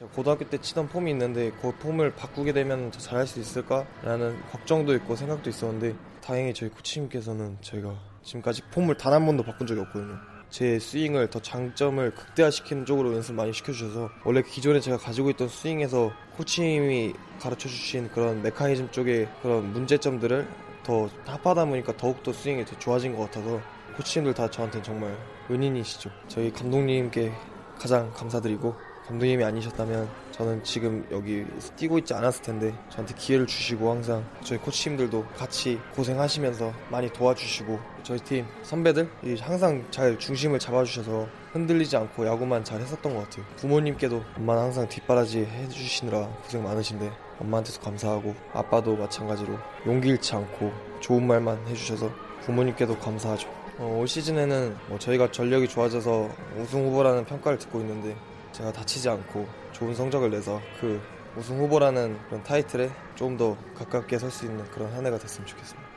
[0.00, 5.14] 제가 고등학교 때 치던 폼이 있는데 그 폼을 바꾸게 되면 잘할 수 있을까라는 걱정도 있고
[5.14, 10.16] 생각도 있었는데 다행히 저희 코치님께서는 저희가 지금까지 폼을 단 한 번도 바꾼 적이 없거든요.
[10.48, 16.10] 제 스윙을 더 장점을 극대화시키는 쪽으로 연습 많이 시켜주셔서 원래 기존에 제가 가지고 있던 스윙에서
[16.38, 20.48] 코치님이 가르쳐 주신 그런 메커니즘 쪽의 그런 문제점들을
[20.82, 23.60] 더 합하다 보니까 더욱더 스윙이 더 좋아진 것 같아서
[23.96, 25.14] 코치님들 다 저한테는 정말
[25.50, 26.10] 은인이시죠.
[26.26, 27.34] 저희 감독님께
[27.78, 28.74] 가장 감사드리고
[29.10, 31.44] 감독님이 아니셨다면 저는 지금 여기
[31.76, 38.18] 뛰고 있지 않았을 텐데 저한테 기회를 주시고 항상 저희 코치님들도 같이 고생하시면서 많이 도와주시고 저희
[38.20, 43.44] 팀 선배들 항상 잘 중심을 잡아주셔서 흔들리지 않고 야구만 잘 했었던 것 같아요.
[43.56, 51.26] 부모님께도 엄마는 항상 뒷바라지 해주시느라 고생 많으신데 엄마한테도 감사하고 아빠도 마찬가지로 용기 잃지 않고 좋은
[51.26, 52.10] 말만 해주셔서
[52.42, 53.48] 부모님께도 감사하죠.
[53.78, 56.28] 어, 올 시즌에는 뭐 저희가 전력이 좋아져서
[56.60, 58.14] 우승 후보라는 평가를 듣고 있는데
[58.60, 61.00] 제가 다치지 않고 좋은 성적을 내서 그
[61.34, 65.88] 우승 후보라는 그런 타이틀에 조금 더 가깝게 설 수 있는 그런 한 해가 됐으면 좋겠습니다.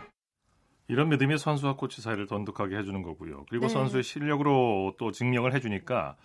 [0.87, 3.45] 이런 믿음이 선수와 코치 사이를 돈독하게 해주는 거고요.
[3.49, 3.73] 그리고 네.
[3.73, 6.15] 선수의 실력으로 또 증명을 해주니까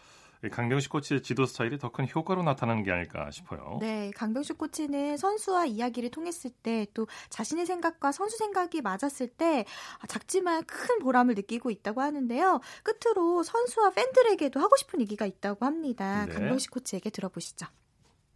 [0.53, 3.79] 강병식 코치의 지도 스타일이 더 큰 효과로 나타나는 게 아닐까 싶어요.
[3.81, 9.64] 네, 강병식 코치는 선수와 이야기를 통했을 때 또 자신의 생각과 선수 생각이 맞았을 때
[10.07, 12.61] 작지만 큰 보람을 느끼고 있다고 하는데요.
[12.85, 16.27] 끝으로 선수와 팬들에게도 하고 싶은 얘기가 있다고 합니다.
[16.27, 16.33] 네.
[16.35, 17.66] 강병식 코치에게 들어보시죠.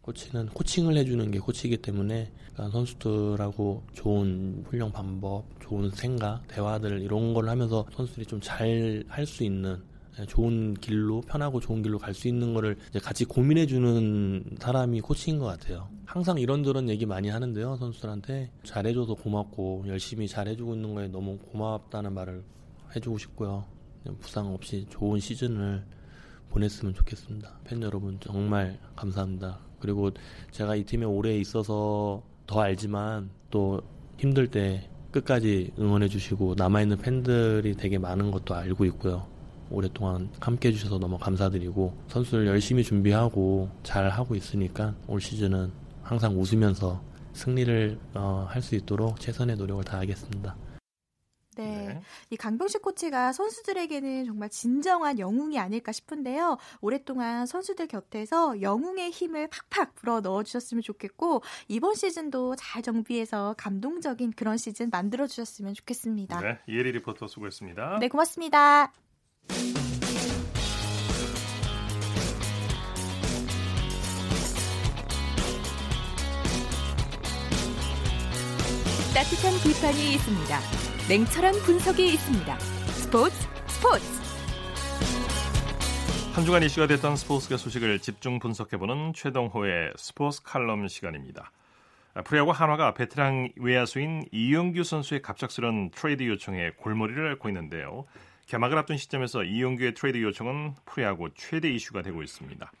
[0.01, 7.33] 코치는 코칭을 해주는 게 코치이기 때문에 그러니까 선수들하고 좋은 훈련 방법, 좋은 생각, 대화들 이런
[7.33, 9.92] 걸 하면서 선수들이 좀 잘 할 수 있는 예,
[10.27, 15.45] 좋은 길로 편하고 좋은 길로 갈 수 있는 거를 같이 고민해 주는 사람이 코치인 것
[15.45, 15.89] 같아요.
[16.05, 22.43] 항상 이런저런 얘기 많이 하는데요, 선수들한테 잘해줘서 고맙고 열심히 잘해주고 있는 거에 너무 고맙다는 말을
[22.95, 23.65] 해주고 싶고요.
[24.19, 25.83] 부상 없이 좋은 시즌을
[26.49, 27.59] 보냈으면 좋겠습니다.
[27.63, 29.59] 팬 여러분 정말 감사합니다.
[29.79, 30.11] 그리고
[30.51, 33.81] 제가 이 팀에 오래 있어서 더 알지만 또
[34.19, 39.32] 힘들 때 끝까지 응원해 주시고 남아있는 팬들이 되게 많은 것도 알고 있고요.
[39.73, 45.71] 오랫동안 함께 해주셔서 너무 감사드리고 선수를 열심히 준비하고 잘 하고 있으니까 올 시즌은
[46.03, 47.01] 항상 웃으면서
[47.33, 50.55] 승리를 어, 할 수 있도록 최선의 노력을 다하겠습니다.
[51.55, 51.87] 네.
[51.87, 52.01] 네.
[52.31, 56.57] 이 강병식 코치가 선수들에게는 정말 진정한 영웅이 아닐까 싶은데요.
[56.81, 64.33] 오랫동안 선수들 곁에서 영웅의 힘을 팍팍 불어 넣어 주셨으면 좋겠고 이번 시즌도 잘 정비해서 감동적인
[64.35, 66.41] 그런 시즌 만들어 주셨으면 좋겠습니다.
[66.41, 66.59] 네.
[66.67, 67.99] 이혜리 리포터 수고했습니다.
[67.99, 68.91] 네, 고맙습니다.
[79.13, 80.59] 따뜻한 비판이 있습니다.
[81.07, 82.59] 냉철한 분석이 있습니다.
[82.59, 83.35] 스포츠
[83.67, 84.03] 스포츠
[86.33, 91.51] 한 주간 이슈가 됐던 스포츠계 소식을 집중 분석해보는 최동호의 스포츠 칼럼 시간입니다.
[92.25, 98.05] 프로야구 한화가 베테랑 외야수인 이용규 선수의 갑작스런 트레이드 요청에 골머리를 앓고 있는데요.
[98.53, 102.71] 개막을 앞둔 시점에서 이용규의 트레이드 요청은 프로야구 최대 이슈가 되고 있습니다.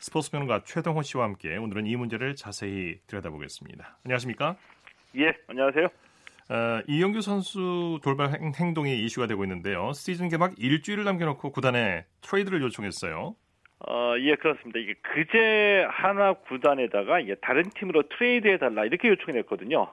[0.00, 3.98] 스포츠 평론가 최동호 씨와 함께 오늘은 이 문제를 자세히 들여다보겠습니다.
[4.04, 4.56] 안녕하십니까?
[5.18, 5.84] 예, 안녕하세요.
[5.84, 9.92] 어, 이용규 선수 돌발 행동이 이슈가 되고 있는데요.
[9.92, 13.36] 시즌 개막 일주일을 남겨놓고 구단에 트레이드를 요청했어요.
[13.86, 14.80] 어, 예, 그렇습니다.
[14.80, 19.86] 이게 그제 하나 구단에다가 다른 팀으로 트레이드해달라 이렇게 요청을 했거든요.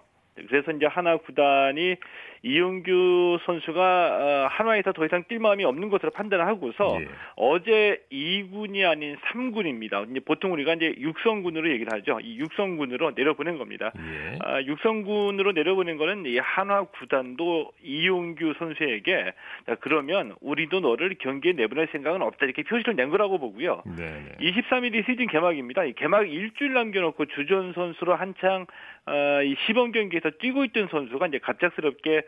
[0.47, 1.95] 그래서 이제 하나 구단이
[2.41, 7.07] 이용규 선수가 어, 한화에서 더 이상 뛸 마음이 없는 것으로 판단하고서 예.
[7.35, 10.09] 어제 2군이 아닌 3군입니다.
[10.09, 12.19] 이제 보통 우리가 이제 육성군으로 얘기를 하죠.
[12.21, 13.91] 이 육성군으로 내려보낸 겁니다.
[13.97, 14.37] 예.
[14.41, 19.33] 아, 육성군으로 내려보낸 거는 이 한화 구단도 이용규 선수에게
[19.65, 23.83] 자, 그러면 우리도 너를 경기에 내보낼 생각은 없다 이렇게 표시를 낸 거라고 보고요.
[23.97, 24.35] 네.
[24.39, 25.83] 23일이 시즌 개막입니다.
[25.83, 28.65] 이 개막 일주일 남겨놓고 주전 선수로 한창
[29.05, 32.21] 어, 이 시범 경기에서 뛰고 있던 선수가 이제 갑작스럽게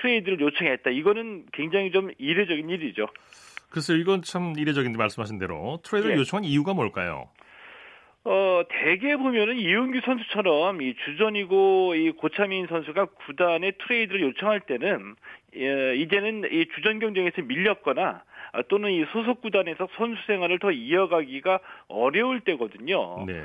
[0.00, 0.90] 트레이드를 요청했다.
[0.90, 3.06] 이거는 굉장히 좀 이례적인 일이죠.
[3.70, 6.20] 글쎄요, 이건 참 이례적인데 말씀하신 대로 트레이드를 예.
[6.20, 7.28] 요청한 이유가 뭘까요?
[8.24, 15.16] 어, 대개 보면은 이용규 선수처럼 이 주전이고 이 고참인 선수가 구단에 트레이드를 요청할 때는
[15.56, 18.22] 예, 이제는 이 주전 경쟁에서 밀렸거나
[18.68, 23.24] 또는 이 소속 구단에서 선수 생활을 더 이어가기가 어려울 때거든요.
[23.26, 23.42] 네.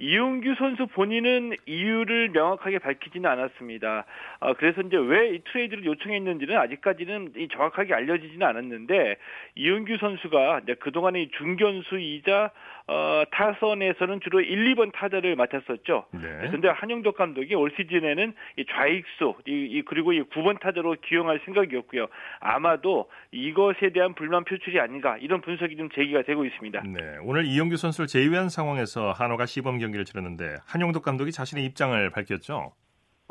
[0.00, 4.06] 이용규 선수 본인은 이유를 명확하게 밝히지는 않았습니다.
[4.40, 9.16] 어, 그래서 이제 왜 이 트레이드를 요청했는지는 아직까지는 정확하게 알려지지는 않았는데
[9.54, 12.50] 이용규 선수가 이제 그동안의 중견수이자
[12.88, 16.06] 어, 타선에서는 주로 1, 2번 타자를 맡았었죠.
[16.12, 16.20] 네.
[16.40, 22.08] 그런데 한영덕 감독이 올 시즌에는 이 좌익수 이, 이 그리고 이 9번 타자로 기용할 생각이었고요.
[22.40, 26.82] 아마도 이것에 대한 불만 표출이 아닌가 이런 분석이 좀 제기가 되고 있습니다.
[26.88, 32.10] 네, 오늘 이영규 선수를 제외한 상황에서 한화가 시범 경 기를 치렀는데 한영덕 감독이 자신의 입장을
[32.10, 32.72] 밝혔죠.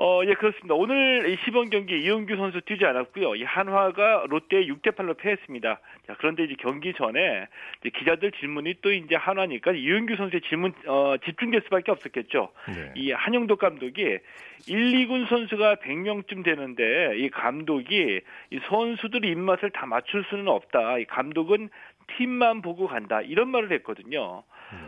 [0.01, 0.75] 어, 예, 그렇습니다.
[0.75, 3.35] 오늘 이 시범 경기 이용규 선수 뛰지 않았고요.
[3.35, 5.79] 이 한화가 롯데에 6대 8로 패했습니다.
[6.07, 7.47] 자, 그런데 이제 경기 전에
[7.81, 12.49] 이제 기자들 질문이 또 이제 한화니까 이용규 선수의 질문 어, 집중될 수밖에 없었겠죠.
[12.69, 12.93] 네.
[12.95, 14.19] 이 한영덕 감독이 1,
[14.67, 20.99] 2군 선수가 100명쯤 되는데 이 감독이 이 선수들 입맛을 다 맞출 수는 없다.
[20.99, 21.69] 이 감독은
[22.15, 23.21] 팀만 보고 간다.
[23.21, 24.43] 이런 말을 했거든요.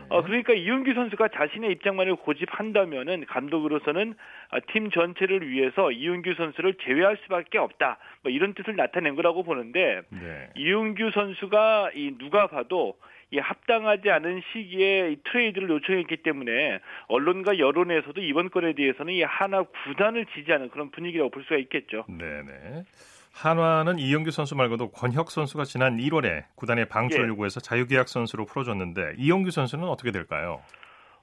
[0.08, 4.14] 어, 그러니까 이윤규 선수가 자신의 입장만을 고집한다면은 감독으로서는
[4.50, 7.98] 아, 팀 전체를 위해서 이윤규 선수를 제외할 수밖에 없다.
[8.22, 10.50] 뭐 이런 뜻을 나타낸 거라고 보는데 네.
[10.56, 12.94] 이윤규 선수가 이 누가 봐도
[13.32, 19.62] 이 합당하지 않은 시기에 이 트레이드를 요청했기 때문에 언론과 여론에서도 이번 건에 대해서는 이 한화
[19.62, 22.04] 구단을 지지하는 그런 분위기라고 볼 수가 있겠죠.
[22.08, 22.84] 네네.
[23.32, 27.28] 한화는 이용규 선수 말고도 권혁 선수가 지난 1월에 구단의 방출 예.
[27.28, 30.60] 요구해서 자유계약 선수로 풀어줬는데 이용규 선수는 어떻게 될까요?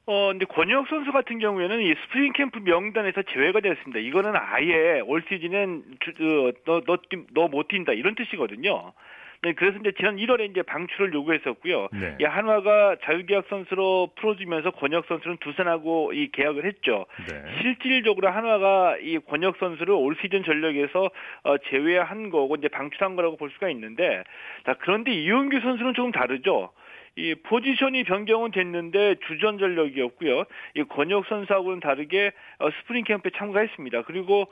[0.06, 4.00] 어, 근데 권혁 선수 같은 경우에는 이 스프링 캠프 명단에서 제외가 되었습니다.
[4.00, 6.12] 이거는 아예 올 시즌엔 주,
[6.48, 6.98] 어, 너, 너,
[7.32, 8.94] 너못 뛴다 이런 뜻이거든요.
[9.42, 11.88] 네, 그래서 이제 지난 1월에 이제 방출을 요구했었고요.
[11.94, 12.18] 네.
[12.20, 17.06] 이 한화가 자유계약 선수로 풀어주면서 권혁 선수는 두산하고 이 계약을 했죠.
[17.30, 17.62] 네.
[17.62, 21.10] 실질적으로 한화가 이 권혁 선수를 올 시즌 전력에서
[21.44, 24.24] 어, 제외한 거고 이제 방출한 거라고 볼 수가 있는데,
[24.66, 26.72] 자 그런데 이용규 선수는 조금 다르죠.
[27.16, 30.44] 이 포지션이 변경은 됐는데 주전 전력이었고요.
[30.76, 34.02] 이 권혁 선수하고는 다르게 어, 스프링 캠프에 참가했습니다.
[34.04, 34.48] 그리고 어,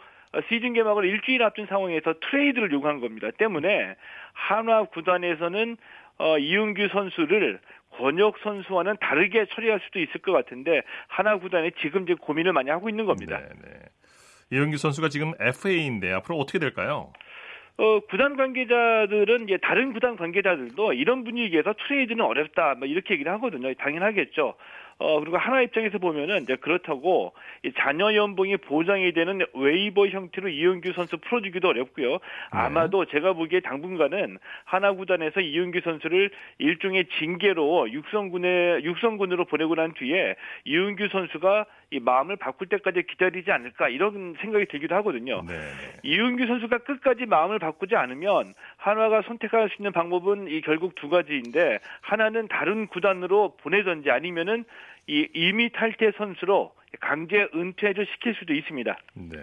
[0.49, 3.29] 시즌 개막을 일주일 앞둔 상황에서 트레이드를 요구한 겁니다.
[3.37, 3.95] 때문에
[4.33, 5.77] 한화 구단에서는
[6.19, 7.59] 어, 이용규 선수를
[7.91, 12.89] 권혁 선수와는 다르게 처리할 수도 있을 것 같은데 한화 구단이 지금 이제 고민을 많이 하고
[12.89, 13.39] 있는 겁니다.
[13.39, 13.79] 네, 네.
[14.51, 17.11] 이용규 선수가 지금 FA인데 앞으로 어떻게 될까요?
[17.79, 23.71] 어, 구단 관계자들은 이제 다른 구단 관계자들도 이런 분위기에서 트레이드는 어렵다, 뭐 이렇게 얘기를 하거든요.
[23.75, 24.55] 당연하겠죠.
[24.99, 27.33] 어, 그리고 한화 입장에서 보면은 이제 그렇다고
[27.63, 32.13] 이 잔여 연봉이 보장이 되는 웨이버 형태로 이용규 선수 풀어주기도 어렵고요.
[32.13, 32.19] 네.
[32.49, 40.35] 아마도 제가 보기에 당분간은 한화 구단에서 이용규 선수를 일종의 징계로 육성군에 육성군으로 보내고 난 뒤에
[40.65, 45.41] 이은규 선수가 이 마음을 바꿀 때까지 기다리지 않을까 이런 생각이 들기도 하거든요.
[45.47, 45.55] 네.
[46.03, 51.79] 이은규 선수가 끝까지 마음을 바꾸지 않으면 한화가 선택할 수 있는 방법은 이 결국 두 가지인데
[52.01, 54.65] 하나는 다른 구단으로 보내든지 아니면은
[55.07, 58.97] 이 이미 탈퇴 선수로 강제 은퇴를 시킬 수도 있습니다.
[59.15, 59.37] 네.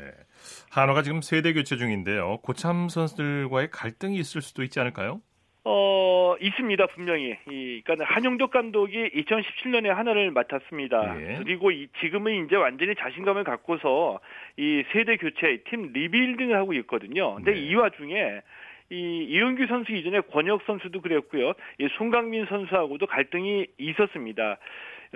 [0.70, 2.38] 한화가 지금 세대 교체 중인데요.
[2.42, 5.20] 고참 선수들과의 갈등이 있을 수도 있지 않을까요?
[5.66, 7.36] 어, 있습니다, 분명히.
[7.50, 11.16] 이, 그러니까 한용덕 감독이 2017년에 하나를 맡았습니다.
[11.20, 11.38] 예.
[11.38, 14.20] 그리고 이, 지금은 이제 완전히 자신감을 갖고서
[14.58, 17.36] 이 세대 교체, 팀 리빌딩을 하고 있거든요.
[17.36, 17.60] 근데 네.
[17.60, 18.42] 이 와중에
[18.90, 21.54] 이 이은규 선수 이전에 권혁 선수도 그랬고요.
[21.78, 24.58] 이 송강민 선수하고도 갈등이 있었습니다.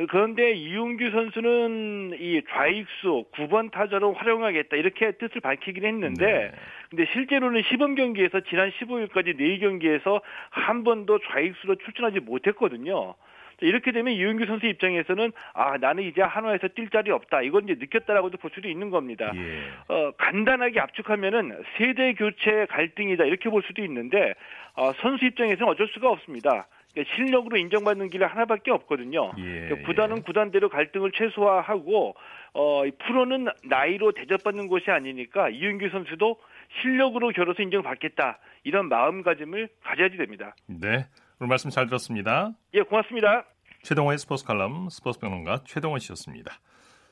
[0.07, 6.53] 그런데 이용규 선수는 이 좌익수 9번 타자로 활용하겠다 이렇게 뜻을 밝히긴 했는데 네.
[6.90, 10.20] 근데 실제로는 시범 경기에서 지난 15일까지 4경기에서
[10.51, 13.14] 한 번도 좌익수로 출전하지 못했거든요.
[13.61, 18.38] 이렇게 되면 이용규 선수 입장에서는 아 나는 이제 한화에서 뛸 자리 없다 이건 이제 느꼈다라고도
[18.38, 19.32] 볼 수도 있는 겁니다.
[19.34, 19.62] 예.
[19.88, 24.34] 어, 간단하게 압축하면은 세대 교체 갈등이다 이렇게 볼 수도 있는데
[24.74, 26.68] 어, 선수 입장에서는 어쩔 수가 없습니다.
[26.99, 29.32] 그러니까 실력으로 인정받는 길이 하나밖에 없거든요.
[29.38, 30.22] 예, 그러니까 구단은 예.
[30.22, 32.14] 구단대로 갈등을 최소화하고
[32.55, 36.38] 어, 프로는 나이로 대접받는 곳이 아니니까 이윤규 선수도
[36.82, 40.57] 실력으로 겨뤄서 인정받겠다 이런 마음가짐을 가져야지 됩니다.
[40.66, 41.07] 네,
[41.38, 42.53] 오늘 말씀 잘 들었습니다.
[42.74, 43.44] 예, 고맙습니다.
[43.82, 46.59] 최동호의 스포츠 칼럼 스포츠 평론가 최동원 씨였습니다.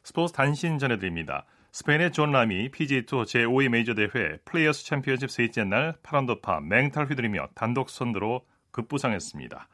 [0.03, 1.45] 스포츠 단신 전해드립니다.
[1.71, 7.49] 스페인의 존 람이 PGA 투어 제5의 메이저 대회 플레이어스 챔피언십 셋째 날 8언더파 맹타를 휘두르며
[7.55, 8.41] 단독 선두로
[8.73, 9.69] 급부상했습니다.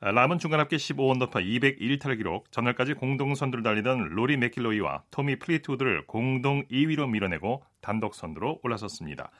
[0.00, 6.64] 람은 중간 합계 15언더파 201타를 기록, 전날까지 공동 선두를 달리던 로리 맥킬로이와 토미 플리트우드를 공동
[6.66, 9.30] 2위로 밀어내고 단독 선두로 올라섰습니다.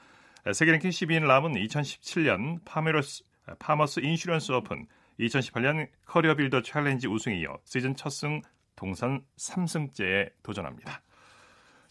[0.54, 3.24] 세계 랭킹 12위인 람은 2017년 파메러스,
[3.58, 4.86] 파머스 인슈런스 오픈,
[5.20, 8.42] 2018년 커리어 빌더 챌린지 우승에 이어 시즌 첫 승
[8.76, 11.02] 동산 3승째에 도전합니다.